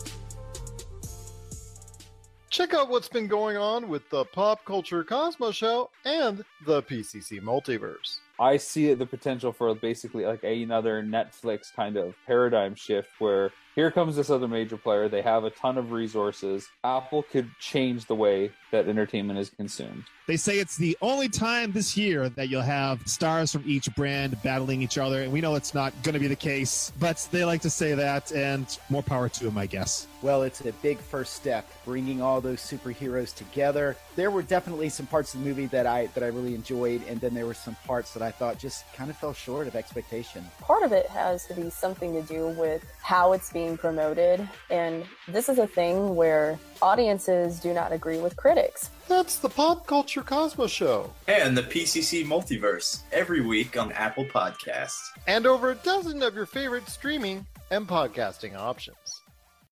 [2.52, 7.42] Check out what's been going on with the Pop Culture Cosmos Show and the PCC
[7.42, 8.20] Multiverse.
[8.40, 13.92] I see the potential for basically like another Netflix kind of paradigm shift where here
[13.92, 15.08] comes this other major player.
[15.08, 16.68] They have a ton of resources.
[16.84, 20.04] Apple could change the way that entertainment is consumed.
[20.28, 24.38] They say it's the only time this year that you'll have stars from each brand
[24.44, 27.46] battling each other, and we know it's not going to be the case, but they
[27.46, 30.08] like to say that, and more power to them, I guess.
[30.22, 33.98] Well, it's a big first step, bringing all those superheroes together.
[34.16, 37.20] There were definitely some parts of the movie that I that I really enjoyed, and
[37.20, 40.46] then there were some parts that I thought just kind of fell short of expectation.
[40.60, 44.48] part of it has to be something to do with how it's being promoted.
[44.70, 48.92] And this is a thing where audiences do not agree with critics.
[49.08, 51.14] That's the Pop Culture Cosmos Show.
[51.28, 55.02] And the PCC Multiverse every week on Apple Podcasts.
[55.28, 58.98] And over a dozen of your favorite streaming and podcasting options.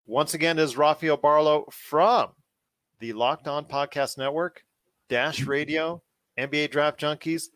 [0.09, 2.31] Once again, is Rafael Barlow from
[2.99, 4.65] the Locked On Podcast Network,
[5.11, 6.03] Dash Radio,
[6.39, 7.49] NBA Draft Junkies.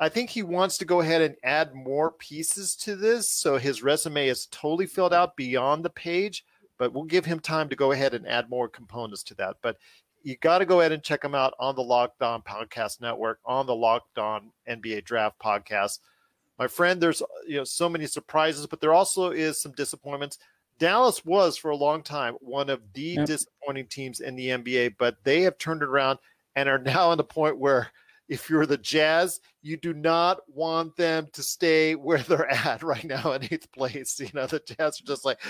[0.00, 3.28] I think he wants to go ahead and add more pieces to this.
[3.28, 6.46] So his resume is totally filled out beyond the page,
[6.78, 9.56] but we'll give him time to go ahead and add more components to that.
[9.60, 9.76] But
[10.22, 13.40] you got to go ahead and check him out on the Locked On Podcast Network,
[13.44, 15.98] on the Locked On NBA Draft Podcast.
[16.58, 20.38] My friend, there's you know so many surprises, but there also is some disappointments.
[20.80, 23.26] Dallas was for a long time one of the Yep.
[23.26, 26.18] disappointing teams in the NBA, but they have turned it around
[26.56, 27.92] and are now in the point where
[28.28, 33.04] if you're the Jazz, you do not want them to stay where they're at right
[33.04, 34.18] now in eighth place.
[34.18, 35.40] You know, the Jazz are just like,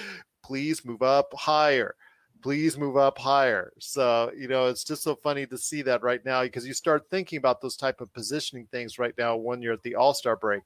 [0.43, 1.95] please move up higher.
[2.43, 3.71] Please move up higher.
[3.79, 7.05] So, you know, it's just so funny to see that right now because you start
[7.11, 10.63] thinking about those type of positioning things right now when you're at the All-Star break.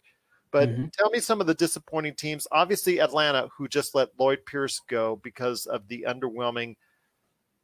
[0.54, 0.92] But Mhm.
[0.92, 2.46] tell me some of the disappointing teams.
[2.52, 6.76] Obviously, Atlanta, who just let Lloyd Pierce go because of the underwhelming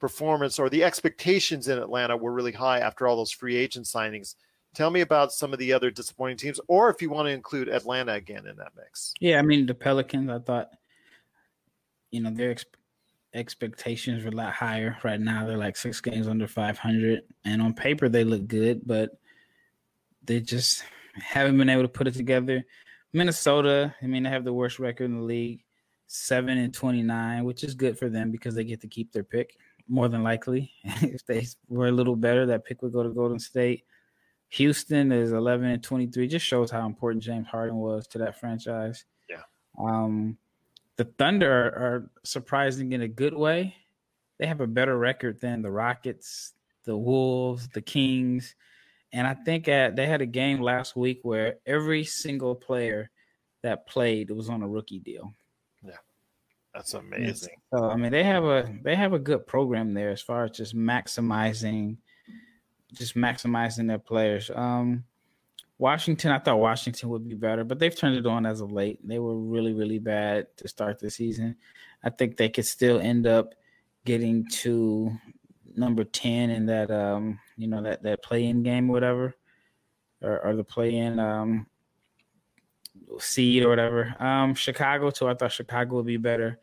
[0.00, 4.35] performance or the expectations in Atlanta were really high after all those free agent signings.
[4.74, 7.68] Tell me about some of the other disappointing teams, or if you want to include
[7.68, 9.14] Atlanta again in that mix.
[9.20, 10.29] Yeah, I mean the Pelicans.
[10.29, 10.72] I thought,
[12.11, 12.64] you know, their ex-
[13.35, 14.98] expectations were a lot higher.
[15.05, 18.85] Right now, they're like six games under five hundred, and on paper they look good,
[18.85, 19.16] but
[20.24, 20.83] they just
[21.14, 22.64] haven't been able to put it together.
[23.12, 25.64] Minnesota, I mean, they have the worst record in the league,
[26.07, 29.25] seven and twenty nine, which is good for them because they get to keep their
[29.25, 29.57] pick
[29.88, 30.70] more than likely.
[30.85, 33.85] if they were a little better, that pick would go to Golden State.
[34.51, 36.27] Houston is 11 and 23.
[36.27, 39.05] Just shows how important James Harden was to that franchise.
[39.29, 39.42] Yeah.
[39.79, 40.38] Um,
[40.96, 43.75] the Thunder are, are surprising in a good way.
[44.38, 48.55] They have a better record than the Rockets, the Wolves, the Kings,
[49.12, 53.11] and I think at, they had a game last week where every single player
[53.62, 55.33] that played was on a rookie deal.
[55.85, 55.96] Yeah,
[56.75, 57.57] that's amazing.
[57.75, 60.53] So I mean, they have a they have a good program there as far as
[60.53, 61.96] just maximizing,
[62.92, 64.51] just maximizing their players.
[64.55, 65.05] Um,
[65.79, 69.01] Washington, I thought Washington would be better, but they've turned it on as of late.
[69.03, 71.57] They were really, really bad to start the season.
[72.05, 73.55] I think they could still end up
[74.05, 75.11] getting to
[75.81, 79.35] number 10 in that um you know that that play-in game or whatever
[80.23, 81.66] or, or the play-in um
[83.19, 84.14] seed or whatever.
[84.21, 86.61] Um chicago too i thought chicago would be better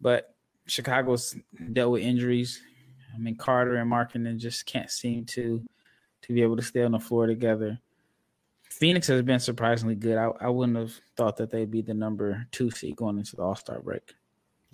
[0.00, 0.34] but
[0.66, 1.36] chicago's
[1.72, 2.62] dealt with injuries.
[3.14, 5.62] I mean carter and markkanen just can't seem to
[6.22, 7.78] to be able to stay on the floor together.
[8.62, 10.16] Phoenix has been surprisingly good.
[10.16, 13.42] I, I wouldn't have thought that they'd be the number two seed going into the
[13.42, 14.14] all-star break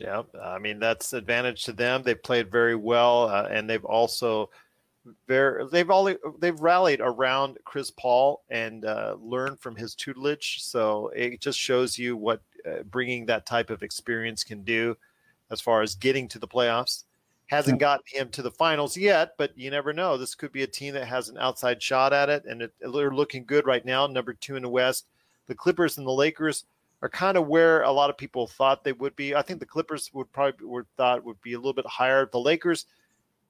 [0.00, 2.02] Yeah, I mean that's advantage to them.
[2.02, 4.48] They played very well, uh, and they've also
[5.28, 10.62] very they've all they've rallied around Chris Paul and uh, learned from his tutelage.
[10.62, 14.96] So it just shows you what uh, bringing that type of experience can do,
[15.50, 17.04] as far as getting to the playoffs.
[17.48, 20.16] Hasn't gotten him to the finals yet, but you never know.
[20.16, 23.10] This could be a team that has an outside shot at it, and it, they're
[23.10, 24.06] looking good right now.
[24.06, 25.08] Number two in the West,
[25.46, 26.64] the Clippers and the Lakers
[27.02, 29.34] are kind of where a lot of people thought they would be.
[29.34, 32.28] I think the Clippers would probably would thought would be a little bit higher.
[32.30, 32.86] The Lakers,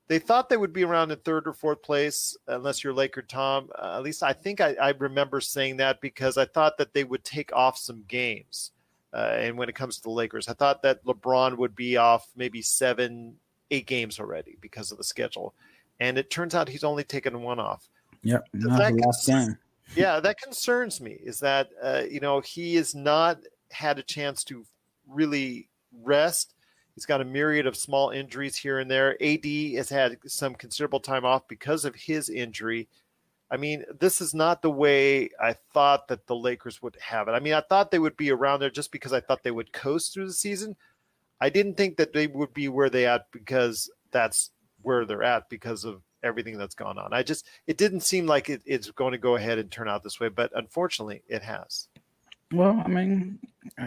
[0.08, 3.70] they thought they would be around in third or fourth place, unless you're Laker Tom.
[3.76, 7.04] Uh, at least I think I, I, remember saying that because I thought that they
[7.04, 8.70] would take off some games.
[9.12, 12.28] Uh, and when it comes to the Lakers, I thought that LeBron would be off
[12.36, 13.34] maybe seven,
[13.72, 15.54] eight games already because of the schedule.
[15.98, 17.88] And it turns out he's only taken one off.
[18.22, 19.58] Yep, that last game
[19.94, 21.18] yeah, that concerns me.
[21.22, 23.38] Is that uh, you know he has not
[23.70, 24.64] had a chance to
[25.08, 25.68] really
[26.02, 26.54] rest.
[26.94, 29.16] He's got a myriad of small injuries here and there.
[29.22, 32.88] AD has had some considerable time off because of his injury.
[33.50, 37.32] I mean, this is not the way I thought that the Lakers would have it.
[37.32, 39.72] I mean, I thought they would be around there just because I thought they would
[39.72, 40.76] coast through the season.
[41.40, 44.50] I didn't think that they would be where they at because that's
[44.82, 47.12] where they're at because of everything that's gone on.
[47.12, 50.02] I just it didn't seem like it, it's going to go ahead and turn out
[50.02, 51.88] this way, but unfortunately, it has.
[52.52, 53.38] Well, I mean,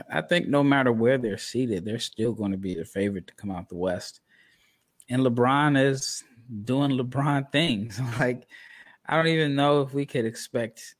[0.09, 3.35] I think no matter where they're seated, they're still going to be the favorite to
[3.35, 4.21] come out the West.
[5.09, 6.23] And LeBron is
[6.63, 7.99] doing LeBron things.
[8.19, 8.47] Like
[9.05, 10.95] I don't even know if we could expect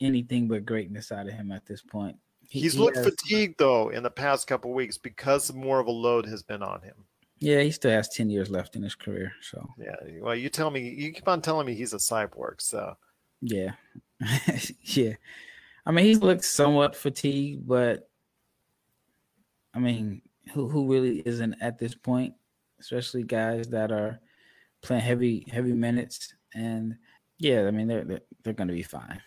[0.00, 2.16] anything but greatness out of him at this point.
[2.48, 5.86] He, He's he looked has, fatigued though in the past couple weeks because more of
[5.86, 6.94] a load has been on him.
[7.40, 9.32] Yeah, he still has ten years left in his career.
[9.42, 12.60] So yeah, well, you tell me, you keep on telling me he's a cyborg.
[12.60, 12.96] So
[13.40, 13.72] yeah,
[14.82, 15.14] yeah.
[15.86, 18.08] I mean, he looks somewhat fatigued, but
[19.74, 20.22] I mean,
[20.52, 22.34] who who really isn't at this point?
[22.80, 24.20] Especially guys that are
[24.82, 26.96] playing heavy heavy minutes, and
[27.38, 29.22] yeah, I mean they're they're, they're going to be fine.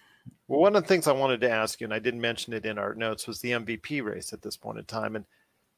[0.47, 2.65] Well, one of the things I wanted to ask you, and I didn't mention it
[2.65, 5.26] in our notes, was the MVP race at this point in time, and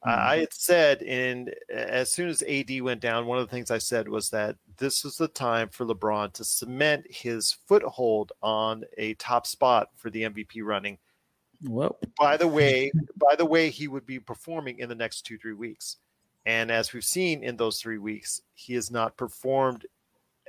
[0.06, 0.28] Mm-hmm.
[0.28, 3.78] I had said, and as soon as AD went down, one of the things I
[3.78, 9.14] said was that this was the time for LeBron to cement his foothold on a
[9.14, 10.98] top spot for the MVP running.
[11.66, 15.38] Well, by the way, by the way, he would be performing in the next two
[15.38, 15.96] three weeks,
[16.44, 19.86] and as we've seen in those three weeks, he has not performed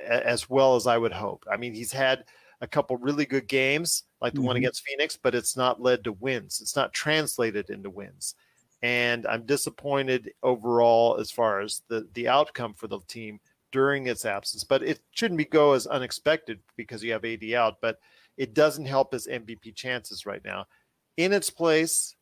[0.04, 1.46] as well as I would hope.
[1.50, 2.24] I mean, he's had
[2.60, 4.48] a couple really good games, like the mm-hmm.
[4.48, 6.60] one against Phoenix, but it's not led to wins.
[6.60, 8.34] It's not translated into wins
[8.82, 13.40] and I'm disappointed overall as far as the the outcome for the team
[13.72, 14.64] during its absence.
[14.64, 17.98] But it shouldn't be go as unexpected because you have AD out, but
[18.36, 20.66] it doesn't help his MVP chances right now.
[21.16, 22.14] In its place,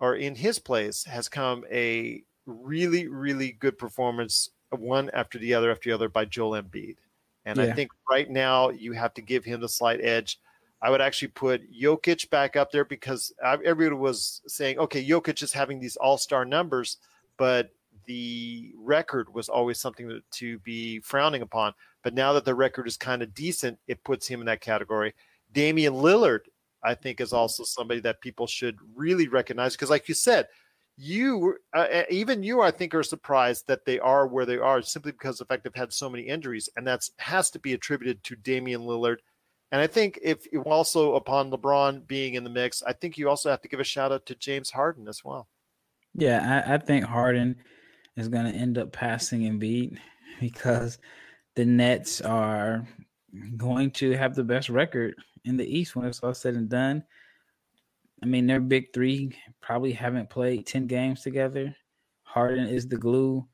[0.00, 5.70] or in his place, has come a really really good performance, one after the other
[5.70, 6.96] after the other by Joel Embiid,
[7.44, 7.64] and yeah.
[7.64, 10.40] I think right now you have to give him the slight edge.
[10.82, 15.52] I would actually put Jokic back up there because everybody was saying, okay, Jokic is
[15.52, 16.96] having these all star numbers,
[17.38, 17.70] but
[18.06, 21.72] the record was always something to, be frowning upon.
[22.02, 25.14] But now that the record is kind of decent, it puts him in that category.
[25.52, 26.40] Damian Lillard,
[26.82, 30.48] I think, is also somebody that people should really recognize because, like you said,
[30.96, 35.12] you uh, even you, I think, are surprised that they are where they are simply
[35.12, 38.36] because the fact they've had so many injuries, and that's has to be attributed to
[38.36, 39.18] Damian Lillard
[39.72, 43.30] and I think if you also upon LeBron being in the mix, I think you
[43.30, 45.48] also have to give a shout out to James Harden as well.
[46.14, 47.56] Yeah, I, I think Harden
[48.16, 49.98] is going to end up passing Embiid
[50.40, 50.98] because
[51.56, 52.86] the Nets are
[53.56, 55.14] going to have the best record
[55.46, 57.02] in the East when it's all said and done.
[58.22, 61.74] I mean, their big three probably haven't played 10 games together.
[62.24, 63.46] Harden is the glue.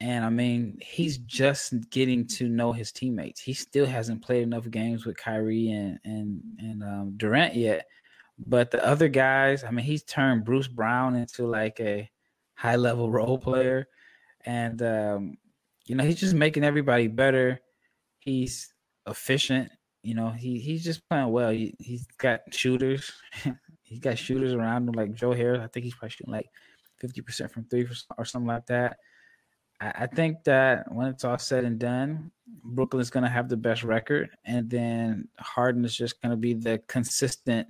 [0.00, 3.40] And I mean, he's just getting to know his teammates.
[3.40, 7.86] He still hasn't played enough games with Kyrie and and and um, Durant yet.
[8.38, 12.08] But the other guys, I mean, he's turned Bruce Brown into like a
[12.54, 13.88] high level role player,
[14.44, 15.36] and um,
[15.86, 17.60] you know, he's just making everybody better.
[18.20, 18.72] He's
[19.08, 19.70] efficient.
[20.04, 21.50] You know, he he's just playing well.
[21.50, 23.10] He, he's got shooters.
[23.82, 25.60] he's got shooters around him like Joe Harris.
[25.60, 26.48] I think he's probably shooting like
[27.00, 28.98] fifty percent from three or something like that.
[29.80, 32.32] I, think that when it's all said and done,
[32.64, 36.54] Brooklyn's going to have the best record, and then Harden is just going to be
[36.54, 37.68] the consistent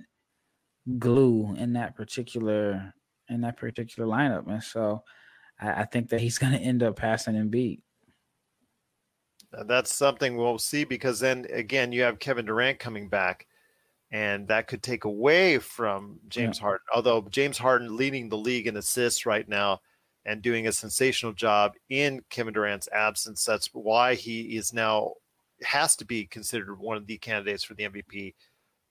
[0.97, 2.93] glue in that particular
[3.29, 4.47] in that particular lineup.
[4.47, 5.03] And so,
[5.59, 7.81] I, I think that he's going to end up passing Embiid.
[9.65, 13.45] That's something we'll see because then again, you have Kevin Durant coming back,
[14.11, 16.63] and that could take away from James yeah.
[16.63, 16.85] Harden.
[16.93, 19.81] Although James Harden leading the league in assists right now
[20.25, 23.43] and doing a sensational job in Kevin Durant's absence.
[23.43, 25.13] That's why he is now
[25.63, 28.33] has to be considered one of the candidates for the MVP.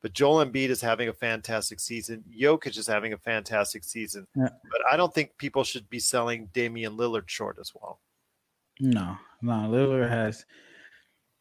[0.00, 2.22] But Joel Embiid is having a fantastic season.
[2.30, 4.26] Jokic is having a fantastic season.
[4.36, 4.48] Yeah.
[4.70, 8.00] But I don't think people should be selling Damian Lillard short as well.
[8.80, 10.44] No, no, Lillard has.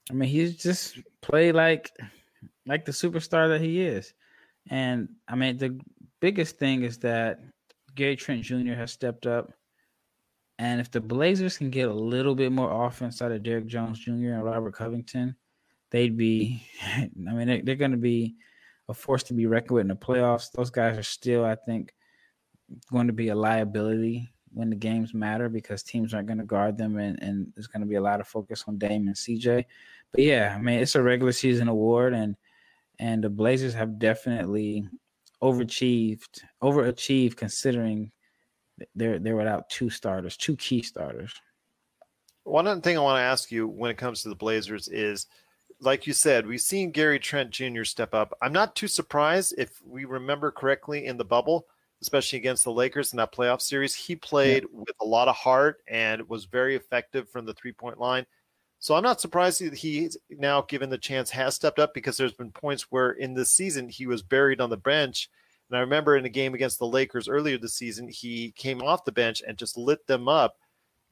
[0.09, 1.91] I mean, he's just played like
[2.65, 4.13] like the superstar that he is.
[4.69, 5.79] And I mean, the
[6.19, 7.39] biggest thing is that
[7.95, 8.73] Gary Trent Jr.
[8.73, 9.51] has stepped up.
[10.59, 13.99] And if the Blazers can get a little bit more offense out of Derrick Jones
[13.99, 14.11] Jr.
[14.11, 15.35] and Robert Covington,
[15.91, 16.63] they'd be,
[16.95, 18.35] I mean, they're, they're going to be
[18.89, 20.51] a force to be reckoned with in the playoffs.
[20.51, 21.93] Those guys are still, I think,
[22.91, 26.77] going to be a liability when the games matter because teams aren't going to guard
[26.77, 29.65] them, and, and there's going to be a lot of focus on Dame and CJ.
[30.11, 32.35] But yeah, I mean, it's a regular season award, and
[32.99, 34.87] and the Blazers have definitely
[35.43, 38.11] overachieved, overachieved considering
[38.95, 41.33] they're they're without two starters, two key starters.
[42.43, 45.27] One other thing I want to ask you when it comes to the Blazers is,
[45.81, 47.83] like you said, we've seen Gary Trent Jr.
[47.83, 48.33] step up.
[48.41, 51.67] I'm not too surprised if we remember correctly in the bubble,
[52.01, 54.79] especially against the Lakers in that playoff series, he played yeah.
[54.79, 58.25] with a lot of heart and was very effective from the three point line.
[58.79, 62.33] So I'm not surprised that he's now given the chance has stepped up because there's
[62.33, 65.29] been points where in this season he was buried on the bench
[65.69, 69.05] and I remember in a game against the Lakers earlier this season, he came off
[69.05, 70.57] the bench and just lit them up.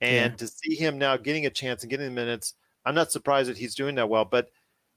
[0.01, 0.37] And yeah.
[0.37, 2.53] to see him now getting a chance and getting the minutes,
[2.85, 4.25] I'm not surprised that he's doing that well.
[4.25, 4.49] But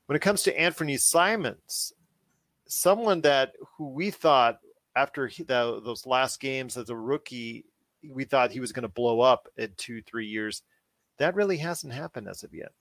[0.07, 1.93] when it comes to Anthony Simons,
[2.67, 4.59] someone that who we thought
[4.95, 7.65] after he, the, those last games as a rookie,
[8.09, 10.63] we thought he was going to blow up in two, three years.
[11.19, 12.73] That really hasn't happened as of yet.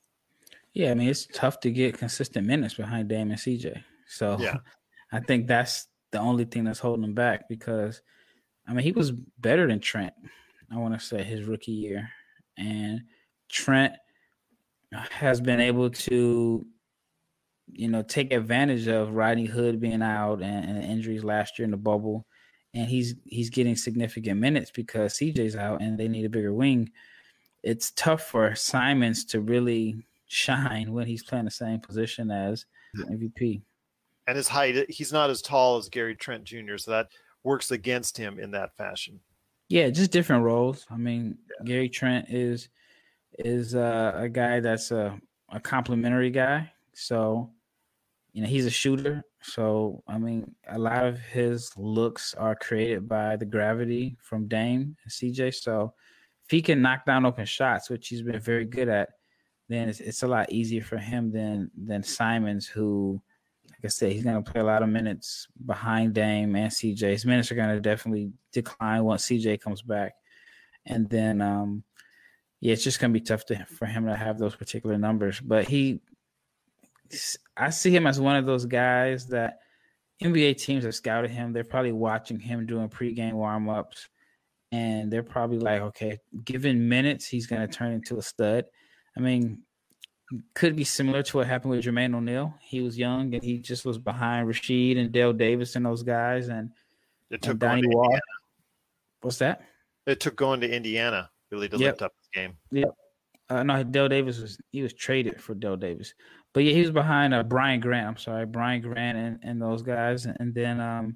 [0.73, 3.81] Yeah, I mean it's tough to get consistent minutes behind Dame and CJ.
[4.07, 4.57] So yeah.
[5.11, 8.01] I think that's the only thing that's holding him back because
[8.67, 10.13] I mean he was better than Trent.
[10.71, 12.09] I want to say his rookie year,
[12.57, 13.01] and
[13.49, 13.93] Trent
[14.91, 16.65] has been able to,
[17.71, 21.71] you know, take advantage of Rodney Hood being out and, and injuries last year in
[21.71, 22.25] the bubble,
[22.73, 26.89] and he's he's getting significant minutes because CJ's out and they need a bigger wing.
[27.63, 32.65] It's tough for Simons to really shine when he's playing the same position as
[33.09, 33.61] MVP
[34.27, 37.07] and his height, he's not as tall as Gary Trent Jr., so that
[37.43, 39.19] works against him in that fashion.
[39.69, 40.85] Yeah, just different roles.
[40.89, 41.65] I mean, yeah.
[41.65, 42.69] Gary Trent is
[43.39, 46.71] is uh, a guy that's a a complimentary guy.
[46.93, 47.51] So,
[48.33, 49.23] you know, he's a shooter.
[49.41, 54.95] So, I mean, a lot of his looks are created by the gravity from Dame
[55.03, 55.53] and CJ.
[55.55, 55.93] So,
[56.45, 59.09] if he can knock down open shots, which he's been very good at,
[59.69, 63.21] then it's, it's a lot easier for him than than Simons, who
[63.77, 67.11] like I said, he's going to play a lot of minutes behind Dame and CJ.
[67.11, 70.13] His minutes are going to definitely decline once CJ comes back,
[70.85, 71.83] and then um,
[72.59, 75.39] yeah, it's just going to be tough to, for him to have those particular numbers.
[75.39, 76.01] But he,
[77.55, 79.59] I see him as one of those guys that
[80.23, 81.53] NBA teams have scouted him.
[81.53, 84.07] They're probably watching him doing pregame warmups,
[84.71, 88.65] and they're probably like, okay, given minutes, he's going to turn into a stud.
[89.15, 89.61] I mean,
[90.53, 92.53] could be similar to what happened with Jermaine O'Neal.
[92.61, 96.49] He was young and he just was behind Rasheed and Dale Davis and those guys,
[96.49, 96.71] and
[97.29, 98.17] it took and Donnie Wall.
[99.21, 99.61] What's that?
[100.05, 101.93] It took going to Indiana really to yep.
[101.93, 102.57] lift up the game.
[102.71, 102.89] Yep.
[103.49, 106.13] Uh, no, Dale Davis was he was traded for Dale Davis,
[106.53, 108.07] but yeah, he was behind uh, Brian Grant.
[108.07, 111.15] I'm sorry, Brian Grant and, and those guys, and then um,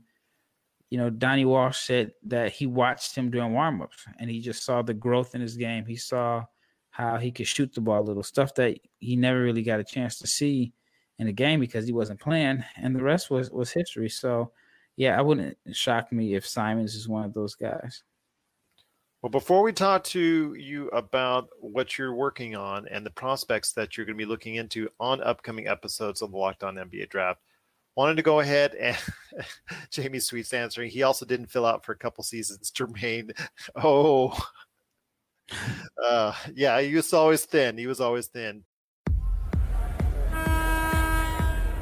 [0.92, 4.82] you know, Donnie Walsh said that he watched him doing warmups and he just saw
[4.82, 5.86] the growth in his game.
[5.86, 6.44] He saw
[6.92, 10.18] how he could shoot the ball little stuff that he never really got a chance
[10.20, 10.74] to see
[11.18, 14.10] in the game because he wasn't playing, and the rest was was history.
[14.10, 14.52] So,
[14.98, 18.04] yeah, I wouldn't shock me if Simons is one of those guys.
[19.22, 23.96] Well, before we talk to you about what you're working on and the prospects that
[23.96, 27.40] you're going to be looking into on upcoming episodes of the Locked On NBA Draft,
[27.96, 28.98] wanted to go ahead and
[29.92, 30.90] Jamie Sweet's answering.
[30.90, 32.72] He also didn't fill out for a couple seasons.
[32.76, 33.32] Jermaine,
[33.76, 34.36] oh,
[36.04, 37.78] uh, yeah, he was always thin.
[37.78, 38.64] He was always thin.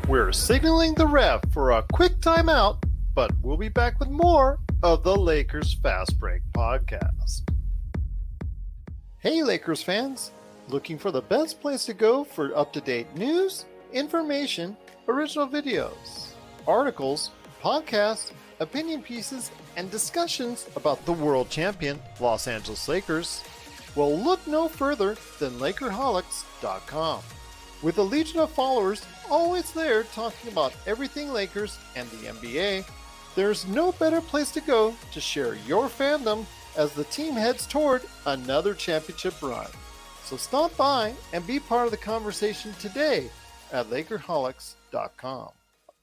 [0.07, 5.03] We're signaling the ref for a quick timeout, but we'll be back with more of
[5.03, 7.47] the Lakers Fast Break podcast.
[9.19, 10.31] Hey, Lakers fans!
[10.69, 14.75] Looking for the best place to go for up to date news, information,
[15.07, 16.31] original videos,
[16.67, 23.43] articles, podcasts, opinion pieces, and discussions about the world champion Los Angeles Lakers?
[23.95, 27.21] Well, look no further than Lakerholics.com.
[27.81, 32.85] With a legion of followers always there talking about everything Lakers and the NBA,
[33.35, 38.01] there's no better place to go to share your fandom as the team heads toward
[38.25, 39.67] another championship run.
[40.25, 43.29] So stop by and be part of the conversation today
[43.71, 45.49] at Lakerholics.com.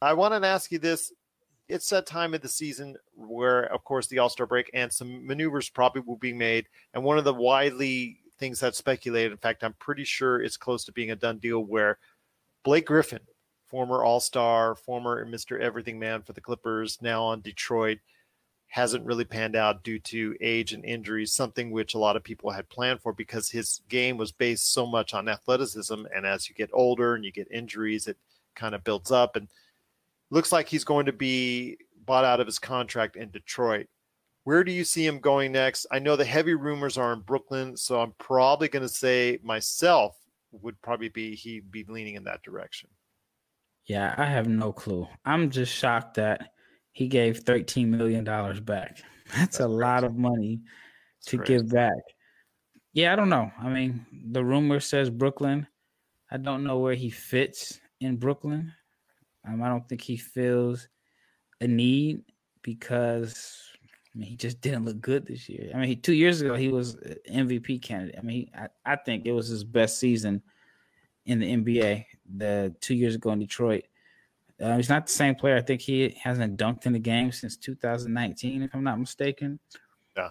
[0.03, 1.13] I want to ask you this.
[1.69, 5.27] It's that time of the season where, of course, the All Star break and some
[5.27, 6.69] maneuvers probably will be made.
[6.95, 10.85] And one of the widely things that's speculated, in fact, I'm pretty sure it's close
[10.85, 11.99] to being a done deal, where
[12.63, 13.21] Blake Griffin,
[13.67, 15.59] former All Star, former Mr.
[15.61, 17.99] Everything Man for the Clippers, now on Detroit,
[18.69, 22.51] hasn't really panned out due to age and injuries, something which a lot of people
[22.51, 26.05] had planned for because his game was based so much on athleticism.
[26.15, 28.19] And as you get older and you get injuries, it
[28.55, 29.37] kind of builds up.
[29.37, 29.49] And
[30.31, 33.87] looks like he's going to be bought out of his contract in Detroit.
[34.45, 35.87] Where do you see him going next?
[35.91, 40.17] I know the heavy rumors are in Brooklyn, so I'm probably going to say myself
[40.53, 42.89] would probably be he'd be leaning in that direction.
[43.87, 45.07] Yeah, I have no clue.
[45.25, 46.51] I'm just shocked that
[46.93, 48.65] he gave $13 million back.
[48.65, 49.03] That's,
[49.37, 50.61] That's a lot of money
[51.19, 51.55] That's to crazy.
[51.55, 51.93] give back.
[52.93, 53.51] Yeah, I don't know.
[53.61, 55.67] I mean, the rumor says Brooklyn.
[56.31, 58.73] I don't know where he fits in Brooklyn.
[59.47, 60.89] Um, I don't think he feels
[61.61, 62.23] a need
[62.63, 63.63] because
[64.15, 65.71] I mean, he just didn't look good this year.
[65.75, 66.97] I mean, he, two years ago he was
[67.31, 68.17] MVP candidate.
[68.19, 70.43] I mean, he, I, I think it was his best season
[71.27, 72.07] in the NBA.
[72.37, 73.85] The two years ago in Detroit,
[74.61, 75.57] uh, he's not the same player.
[75.57, 79.61] I think he hasn't dunked in the game since 2019, if I'm not mistaken.
[80.17, 80.31] Yeah.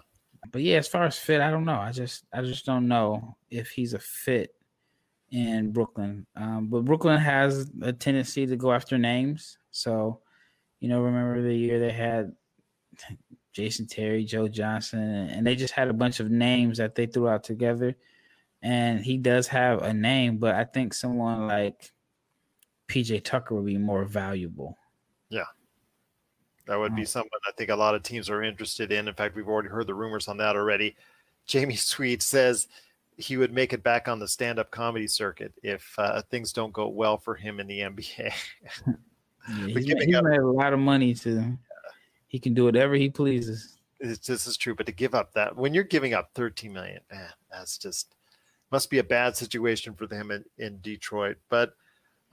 [0.50, 1.78] But yeah, as far as fit, I don't know.
[1.78, 4.55] I just I just don't know if he's a fit
[5.30, 6.26] in Brooklyn.
[6.36, 9.58] Um, but Brooklyn has a tendency to go after names.
[9.70, 10.20] So,
[10.80, 12.32] you know, remember the year they had
[13.52, 17.28] Jason Terry, Joe Johnson, and they just had a bunch of names that they threw
[17.28, 17.96] out together.
[18.62, 21.92] And he does have a name, but I think someone like
[22.88, 24.76] PJ Tucker would be more valuable.
[25.28, 25.44] Yeah.
[26.66, 29.08] That would be um, someone I think a lot of teams are interested in.
[29.08, 30.96] In fact, we've already heard the rumors on that already.
[31.46, 32.66] Jamie Sweet says
[33.16, 36.72] he would make it back on the stand up comedy circuit if uh, things don't
[36.72, 38.06] go well for him in the NBA.
[38.86, 41.56] yeah, he's, he's up, made a lot of money to
[42.28, 43.78] he can do whatever he pleases.
[44.00, 47.30] this is true, but to give up that when you're giving up 13 million, man,
[47.50, 48.14] that's just
[48.70, 51.36] must be a bad situation for them in, in Detroit.
[51.48, 51.72] But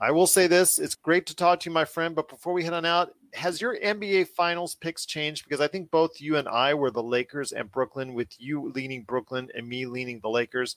[0.00, 2.14] I will say this: it's great to talk to you, my friend.
[2.14, 5.44] But before we head on out, has your NBA Finals picks changed?
[5.44, 9.02] Because I think both you and I were the Lakers and Brooklyn, with you leaning
[9.02, 10.76] Brooklyn and me leaning the Lakers.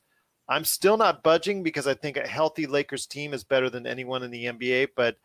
[0.50, 4.24] I'm still not budging because I think a healthy Lakers team is better than anyone
[4.24, 4.90] in the NBA.
[4.96, 5.18] But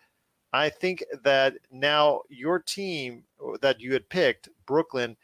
[0.52, 3.24] I think that now your team
[3.60, 5.16] that you had picked, Brooklyn,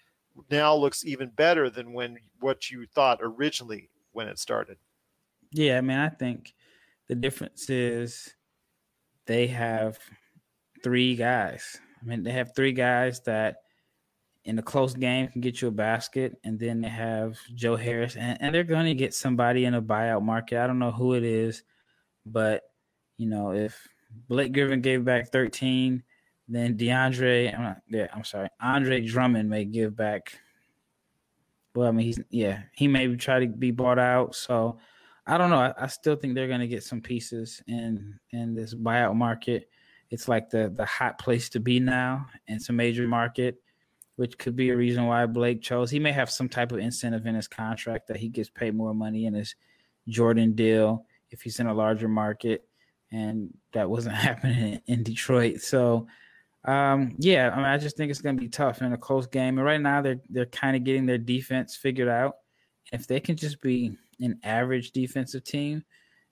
[0.51, 4.79] now looks even better than when what you thought originally when it started.
[5.51, 6.55] Yeah, I mean, I think
[7.09, 8.35] the difference is
[9.27, 9.99] they have
[10.83, 11.79] three guys.
[12.01, 13.63] I mean, they have three guys that
[14.45, 18.17] in a close game can get you a basket, and then they have Joe Harris,
[18.17, 20.59] and, and they're going to get somebody in a buyout market.
[20.59, 21.63] I don't know who it is,
[22.25, 22.63] but
[23.17, 23.89] you know, if
[24.29, 26.03] Blake Griffin gave back 13.
[26.51, 30.33] Then DeAndre, I'm not, yeah, I'm sorry, Andre Drummond may give back.
[31.75, 34.35] Well, I mean, he's yeah, he may try to be bought out.
[34.35, 34.79] So
[35.27, 35.59] I don't know.
[35.59, 39.69] I, I still think they're going to get some pieces in in this buyout market.
[40.11, 42.27] It's like the the hot place to be now.
[42.47, 43.61] It's a major market,
[44.17, 45.91] which could be a reason why Blake chose.
[45.91, 48.95] He may have some type of incentive in his contract that he gets paid more
[48.95, 49.55] money in his
[50.09, 52.65] Jordan deal if he's in a larger market
[53.13, 55.61] and that wasn't happening in Detroit.
[55.61, 56.07] So,
[56.65, 59.27] um, yeah, I mean, I just think it's going to be tough in a close
[59.27, 59.59] game.
[59.59, 62.37] And right now, they're they're kind of getting their defense figured out.
[62.93, 65.85] If they can just be an average defensive team,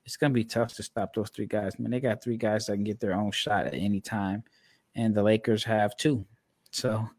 [0.07, 1.73] it's going to be tough to stop those three guys.
[1.77, 4.41] I mean, they got three guys that can get their own shot at any time,
[4.95, 6.25] and the Lakers have two.
[6.71, 7.09] So,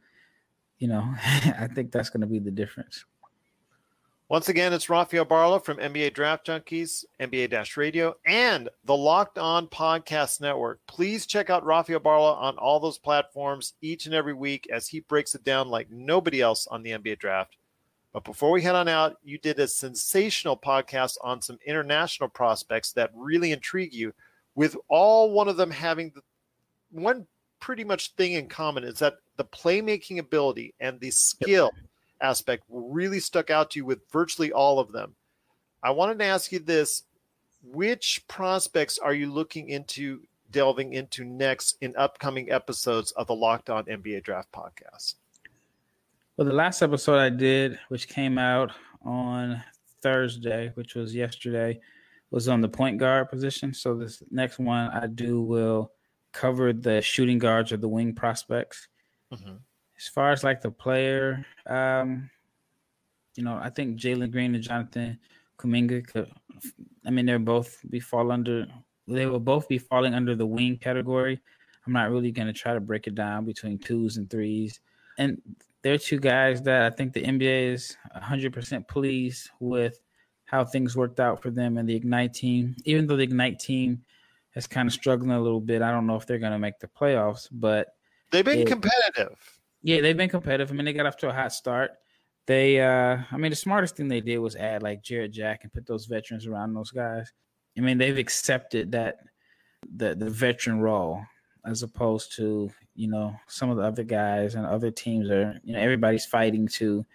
[0.79, 3.05] you know, I think that's going to be the difference.
[4.31, 9.67] Once again, it's Rafael Barlowe from NBA Draft Junkies, NBA Radio, and the Locked On
[9.67, 10.81] Podcast Network.
[10.87, 15.01] Please check out Rafael Barlowe on all those platforms each and every week as he
[15.01, 17.58] breaks it down like nobody else on the NBA Draft.
[18.19, 22.91] But before we head on out, you did a sensational podcast on some international prospects
[22.95, 24.13] that really intrigue you,
[24.57, 26.23] with all one of them having the,
[26.91, 27.29] one
[27.61, 31.71] pretty much thing in common is that the playmaking ability and the skill
[32.21, 35.15] aspect really stuck out to you with virtually all of them.
[35.85, 37.05] I wanted to ask you this
[37.63, 43.71] which prospects are you looking into delving into next in upcoming episodes of the Locked
[43.71, 45.15] On NBA Draft podcast?
[46.39, 48.71] Well, the last episode I did, which came out
[49.03, 49.61] on
[50.03, 51.81] Thursday, which was yesterday,
[52.31, 53.75] was on the point guard position.
[53.75, 55.91] So this next one I do will
[56.33, 58.87] cover the shooting guards or the wing prospects.
[59.35, 59.57] Mm-hmm.
[59.97, 62.31] As far as like the player, um,
[63.35, 65.19] you know, I think Jalen Green and Jonathan
[65.59, 66.31] Kuminga could.
[67.05, 68.65] I mean, they're both be fall under.
[69.09, 71.41] They will both be falling under the wing category.
[71.85, 74.79] I'm not really going to try to break it down between twos and threes.
[75.19, 75.43] And
[75.83, 80.01] they're two guys that I think the NBA is 100% pleased with
[80.45, 82.75] how things worked out for them and the Ignite team.
[82.85, 84.03] Even though the Ignite team
[84.51, 86.79] has kind of struggling a little bit, I don't know if they're going to make
[86.81, 87.89] the playoffs, but
[88.31, 89.39] they've been it, competitive.
[89.83, 90.71] Yeah, they've been competitive.
[90.71, 91.93] I mean, they got off to a hot start.
[92.47, 95.73] They, uh, I mean, the smartest thing they did was add like Jarrett Jack and
[95.73, 97.31] put those veterans around those guys.
[97.77, 99.19] I mean, they've accepted that
[99.97, 101.23] the the veteran role
[101.65, 105.73] as opposed to you know some of the other guys and other teams are you
[105.73, 107.07] know everybody's fighting to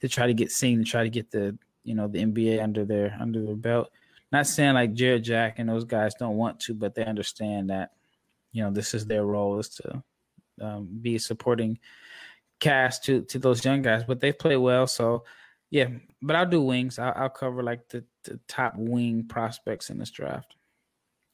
[0.00, 2.84] to try to get seen to try to get the you know the NBA under
[2.84, 3.90] their under their belt.
[4.30, 7.90] Not saying like Jarrett Jack and those guys don't want to, but they understand that
[8.52, 10.02] you know this is their role is to
[10.60, 11.78] um, be supporting
[12.60, 14.04] cast to to those young guys.
[14.04, 15.24] But they play well, so
[15.70, 15.88] yeah.
[16.22, 17.00] But I'll do wings.
[17.00, 20.54] I'll, I'll cover like the, the top wing prospects in this draft.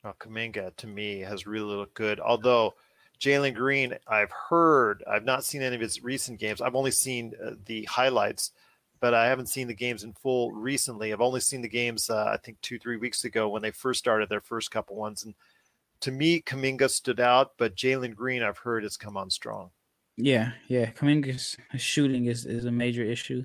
[0.03, 2.21] Oh, Kuminga to me has really looked good.
[2.21, 2.75] Although
[3.23, 6.61] Jalen Green, I've heard, I've not seen any of his recent games.
[6.61, 8.51] I've only seen uh, the highlights,
[8.99, 11.13] but I haven't seen the games in full recently.
[11.13, 14.01] I've only seen the games, uh, I think, two, three weeks ago when they first
[14.01, 15.25] started their first couple ones.
[15.25, 15.35] And
[16.01, 19.71] to me, Kuminga stood out, but Jalen Green, I've heard, has come on strong.
[20.17, 20.87] Yeah, yeah.
[20.87, 23.45] Kuminga's shooting is, is a major issue.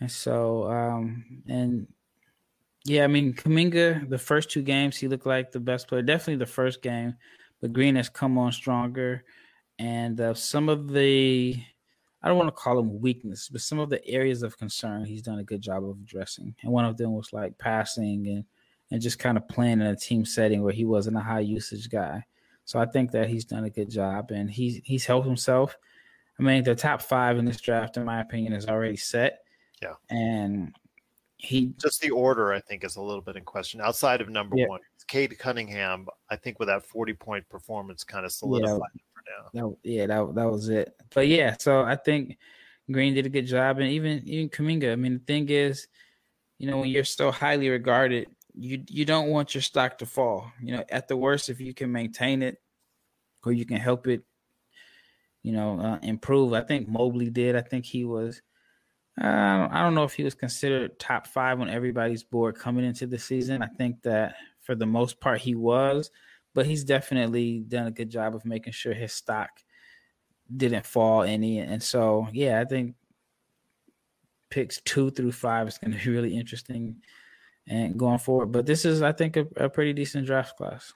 [0.00, 1.86] And so, um, and
[2.84, 6.02] yeah, I mean, Kuminga, the first two games, he looked like the best player.
[6.02, 7.14] Definitely the first game,
[7.60, 9.24] but Green has come on stronger.
[9.78, 11.56] And uh, some of the,
[12.22, 15.22] I don't want to call them weakness, but some of the areas of concern he's
[15.22, 16.54] done a good job of addressing.
[16.62, 18.44] And one of them was like passing and,
[18.90, 21.88] and just kind of playing in a team setting where he wasn't a high usage
[21.88, 22.24] guy.
[22.64, 25.76] So I think that he's done a good job and he's he's helped himself.
[26.38, 29.40] I mean, the top five in this draft, in my opinion, is already set.
[29.82, 29.94] Yeah.
[30.08, 30.74] And
[31.36, 34.56] he just the order I think is a little bit in question outside of number
[34.56, 34.66] yeah.
[34.68, 34.80] one.
[35.10, 39.68] Cade Cunningham, I think with that 40 point performance kind of solidified yeah, for now.
[39.68, 40.94] That, yeah, that, that was it.
[41.12, 42.38] But yeah, so I think
[42.90, 44.92] Green did a good job and even even Kuminga.
[44.92, 45.88] I mean, the thing is,
[46.58, 50.52] you know, when you're so highly regarded, you you don't want your stock to fall.
[50.62, 52.62] You know, at the worst, if you can maintain it
[53.44, 54.22] or you can help it,
[55.42, 56.52] you know, uh, improve.
[56.52, 57.56] I think Mobley did.
[57.56, 58.42] I think he was
[59.20, 63.06] uh, I don't know if he was considered top five on everybody's board coming into
[63.06, 63.62] the season.
[63.62, 64.36] I think that
[64.70, 66.12] for the most part he was,
[66.54, 69.50] but he's definitely done a good job of making sure his stock
[70.56, 71.58] didn't fall any.
[71.58, 72.94] And so, yeah, I think
[74.48, 77.02] picks two through five is going to be really interesting
[77.66, 78.52] and going forward.
[78.52, 80.92] But this is, I think, a, a pretty decent draft class.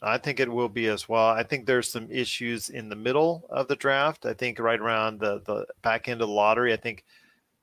[0.00, 1.28] I think it will be as well.
[1.28, 4.24] I think there's some issues in the middle of the draft.
[4.24, 6.72] I think right around the the back end of the lottery.
[6.72, 7.04] I think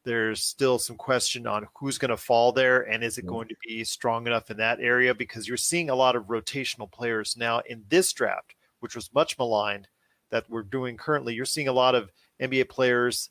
[0.06, 3.56] there's still some question on who's going to fall there and is it going to
[3.66, 7.62] be strong enough in that area because you're seeing a lot of rotational players now
[7.68, 9.88] in this draft, which was much maligned
[10.32, 11.34] that we're doing currently.
[11.34, 13.30] You're seeing a lot of NBA players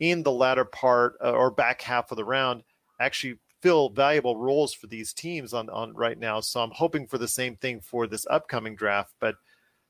[0.00, 2.62] in the latter part uh, or back half of the round
[3.00, 6.40] actually fill valuable roles for these teams on, on right now.
[6.40, 9.14] So I'm hoping for the same thing for this upcoming draft.
[9.20, 9.36] But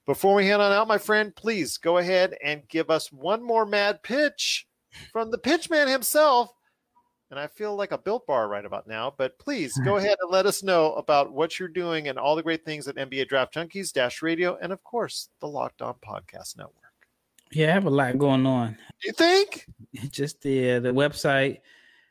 [0.07, 3.67] before we head on out, my friend, please go ahead and give us one more
[3.67, 4.67] mad pitch
[5.13, 6.53] from the pitchman himself.
[7.31, 10.31] And I feel like a built bar right about now, but please go ahead and
[10.31, 13.55] let us know about what you're doing and all the great things at NBA Draft
[13.55, 16.77] Junkies, Dash Radio, and of course, the Locked On Podcast Network.
[17.51, 18.77] Yeah, I have a lot going on.
[19.03, 19.67] You think?
[20.11, 21.61] Just the uh, the website,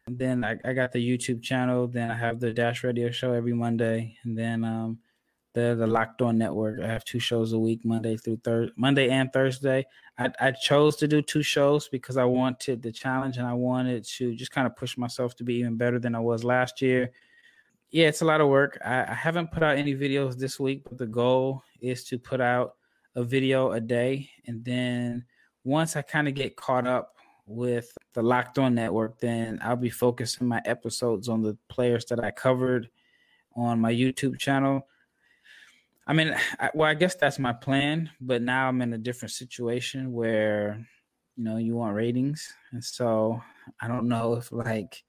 [0.07, 1.87] then I, I got the YouTube channel.
[1.87, 4.99] Then I have the Dash Radio show every Monday, and then um,
[5.53, 6.81] the the Locked On Network.
[6.81, 9.85] I have two shows a week, Monday through Thursday, Monday and Thursday.
[10.17, 14.03] I, I chose to do two shows because I wanted the challenge and I wanted
[14.17, 17.11] to just kind of push myself to be even better than I was last year.
[17.91, 18.79] Yeah, it's a lot of work.
[18.83, 22.41] I, I haven't put out any videos this week, but the goal is to put
[22.41, 22.75] out
[23.15, 25.23] a video a day, and then
[25.63, 27.13] once I kind of get caught up
[27.45, 32.23] with the Locked On Network, then I'll be focusing my episodes on the players that
[32.23, 32.89] I covered
[33.55, 34.87] on my YouTube channel
[36.05, 39.31] I mean, I, well, I guess that's my plan, but now I'm in a different
[39.31, 40.85] situation where,
[41.37, 42.53] you know, you want ratings.
[42.71, 43.41] And so
[43.79, 45.01] I don't know if like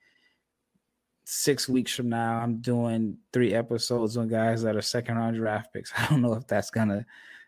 [1.25, 5.73] six weeks from now, I'm doing three episodes on guys that are second round draft
[5.73, 5.93] picks.
[5.99, 7.05] I don't know if that's going to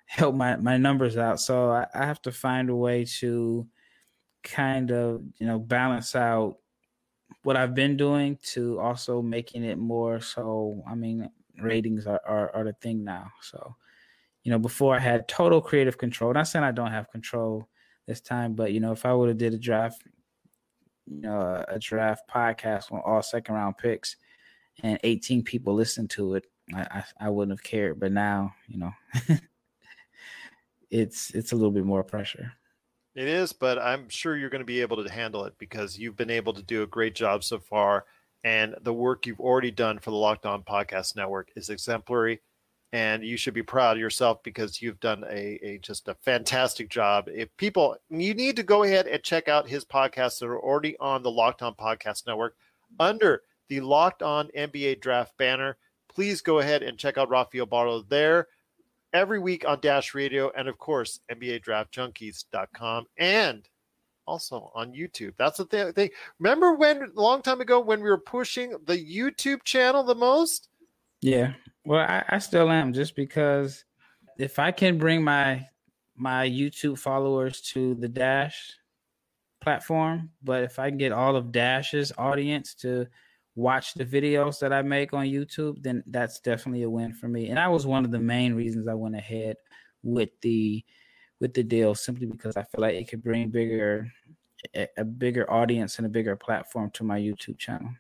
[0.07, 1.41] help my, my numbers out.
[1.41, 3.67] So I, I have to find a way to
[4.43, 6.59] kind of, you know, balance out
[7.43, 10.83] what I've been doing to also making it more so.
[10.89, 11.29] I mean,
[11.61, 13.31] ratings are, are, are the thing now.
[13.41, 13.75] So,
[14.43, 16.33] you know, before I had total creative control.
[16.33, 17.69] Not saying I don't have control
[18.07, 20.03] this time, but you know, if I would have did a draft,
[21.07, 24.17] you know, a draft podcast on all second round picks,
[24.83, 27.99] and 18 people listened to it, I, I, I wouldn't have cared.
[27.99, 28.93] But now, you know,
[30.91, 32.53] it's it's a little bit more pressure.
[33.15, 36.17] It is, but I'm sure you're going to be able to handle it because you've
[36.17, 38.05] been able to do a great job so far
[38.47, 42.41] and the work you've already done for the Locked On Podcast Network is exemplary.
[42.93, 46.89] And you should be proud of yourself because you've done a, a just a fantastic
[46.89, 47.29] job.
[47.29, 50.97] If people, you need to go ahead and check out his podcasts that are already
[50.99, 52.55] on the Locked On Podcast Network
[53.01, 55.77] under the Locked On NBA Draft banner.
[56.09, 58.47] Please go ahead and check out Rafael Barlowe there
[59.13, 63.69] every week on Dash Radio and, of course, NBADraftJunkies.com and
[64.27, 65.35] also on YouTube.
[65.39, 66.11] That's the thing.
[66.39, 70.69] Remember when a long time ago when we were pushing the YouTube channel the most?
[71.21, 71.55] Yeah.
[71.85, 73.85] Well, I, I still am just because
[74.39, 75.67] if I can bring my
[76.17, 78.73] my YouTube followers to the Dash
[79.61, 83.07] platform, but if I can get all of Dash's audience to
[83.55, 87.49] watch the videos that I make on YouTube, then that's definitely a win for me.
[87.49, 89.57] And that was one of the main reasons I went ahead
[90.03, 90.85] with the
[91.41, 94.11] with the deal simply because I feel like it could bring bigger
[94.97, 97.91] a bigger audience and a bigger platform to my YouTube channel.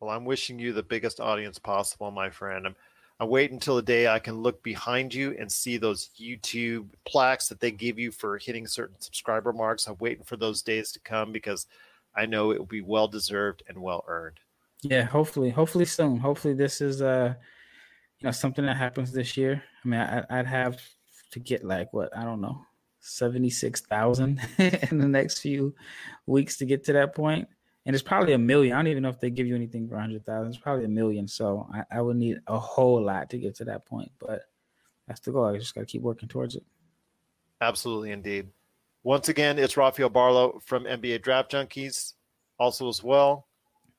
[0.00, 2.66] Well, I'm wishing you the biggest audience possible, my friend.
[2.66, 2.76] I'm
[3.20, 7.48] I wait until the day I can look behind you and see those YouTube plaques
[7.48, 9.86] that they give you for hitting certain subscriber marks.
[9.86, 11.66] I'm waiting for those days to come because
[12.16, 14.40] I know it will be well deserved and well earned.
[14.82, 16.18] Yeah, hopefully, hopefully soon.
[16.18, 17.34] Hopefully, this is uh,
[18.18, 19.62] you know, something that happens this year.
[19.84, 20.80] I mean, I, I'd have
[21.34, 22.64] to get like what I don't know,
[23.00, 25.74] seventy six thousand in the next few
[26.26, 27.48] weeks to get to that point.
[27.86, 28.72] And it's probably a million.
[28.72, 30.52] I don't even know if they give you anything for hundred thousand.
[30.52, 31.26] It's probably a million.
[31.26, 34.10] So I, I would need a whole lot to get to that point.
[34.20, 34.42] But
[35.08, 35.44] that's the goal.
[35.44, 36.64] I just gotta keep working towards it.
[37.60, 38.48] Absolutely indeed.
[39.02, 42.14] Once again, it's Rafael Barlowe from NBA Draft Junkies,
[42.58, 43.48] also as well,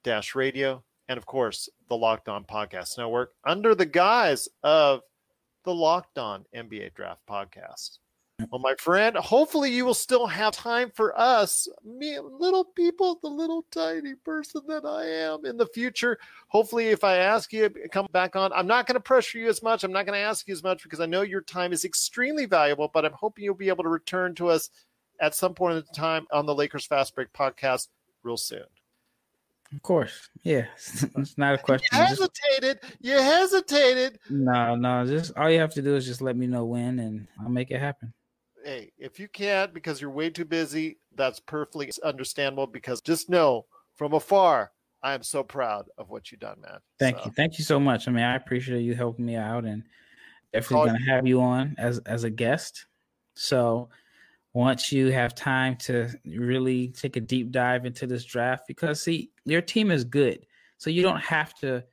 [0.04, 5.02] Dash Radio, and of course the Locked On Podcast Network under the guise of
[5.66, 7.98] the Locked On NBA Draft Podcast.
[8.52, 13.30] Well, my friend, hopefully you will still have time for us, me, little people, the
[13.30, 16.20] little tiny person that I am in the future.
[16.50, 19.48] Hopefully, if I ask you to come back on, I'm not going to pressure you
[19.48, 19.86] as much.
[19.86, 22.46] I'm not going to ask you as much because I know your time is extremely
[22.46, 24.70] valuable, but I'm hoping you'll be able to return to us
[25.22, 27.88] at some point in time on the Lakers Fast Break podcast
[28.24, 28.66] real soon.
[29.76, 30.30] Of course.
[30.44, 30.66] Yeah.
[31.18, 31.88] it's not a question.
[31.92, 32.80] You hesitated.
[33.02, 34.20] You hesitated.
[34.30, 35.06] No, no.
[35.06, 37.72] Just all you have to do is just let me know when and I'll make
[37.72, 38.14] it happen.
[38.64, 43.66] Hey, if you can't because you're way too busy, that's perfectly understandable because just know
[43.96, 44.72] from afar,
[45.04, 46.80] I am so proud of what you've done, man.
[46.98, 47.26] Thank so.
[47.26, 47.32] you.
[47.32, 48.08] Thank you so much.
[48.08, 49.84] I mean, I appreciate you helping me out and
[50.54, 52.86] definitely gonna have you on as as a guest.
[53.36, 53.90] So
[54.56, 59.30] once you have time to really take a deep dive into this draft because see
[59.44, 60.46] your team is good
[60.78, 61.84] so you don't have to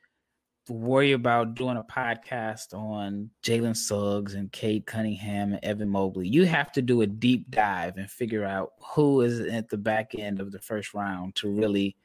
[0.68, 6.28] worry about doing a podcast on Jalen Suggs and Cade Cunningham and Evan Mobley.
[6.28, 10.14] You have to do a deep dive and figure out who is at the back
[10.16, 11.96] end of the first round to really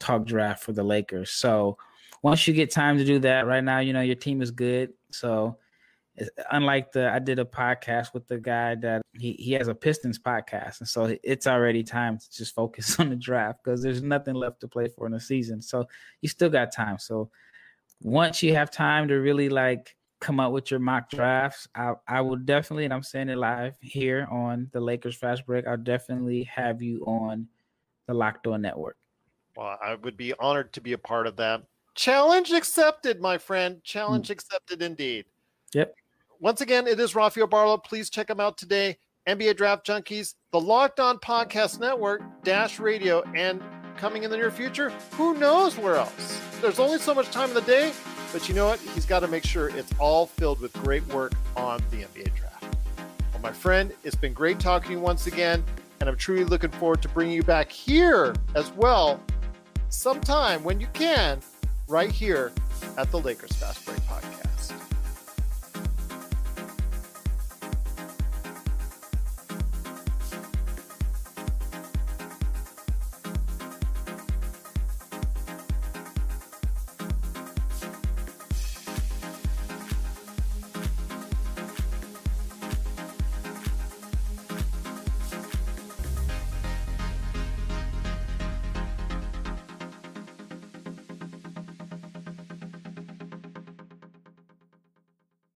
[0.00, 1.30] talk draft for the Lakers.
[1.30, 1.78] So
[2.22, 4.92] once you get time to do that, right now, you know, your team is good.
[5.12, 5.58] So
[6.50, 10.18] unlike the I did a podcast with the guy that he, he has a Pistons
[10.18, 14.34] podcast, and so it's already time to just focus on the draft because there's nothing
[14.34, 15.60] left to play for in the season.
[15.60, 15.86] So
[16.20, 16.98] you still got time.
[16.98, 17.30] So
[18.00, 22.20] once you have time to really like come up with your mock drafts, I I
[22.20, 25.66] will definitely, and I'm saying it live here on the Lakers Fast Break.
[25.66, 27.48] I'll definitely have you on
[28.06, 28.96] the Locked On Network.
[29.56, 31.62] Well, I would be honored to be a part of that.
[31.94, 33.82] Challenge accepted, my friend.
[33.84, 34.30] Challenge mm.
[34.30, 35.26] accepted indeed.
[35.74, 35.94] Yep.
[36.40, 37.82] Once again, it is Rafael Barlowe.
[37.82, 38.98] Please check him out today.
[39.28, 43.62] NBA Draft Junkies, the Locked On Podcast Network, Dash Radio, and
[43.96, 46.40] coming in the near future, who knows where else?
[46.60, 47.92] There's only so much time in the day,
[48.32, 48.80] but you know what?
[48.80, 52.76] He's got to make sure it's all filled with great work on the NBA Draft.
[53.32, 55.64] Well, my friend, it's been great talking to you once again,
[56.00, 59.22] and I'm truly looking forward to bringing you back here as well
[59.88, 61.40] sometime when you can,
[61.88, 62.52] right here
[62.98, 64.93] at the Lakers Fast Break Podcast.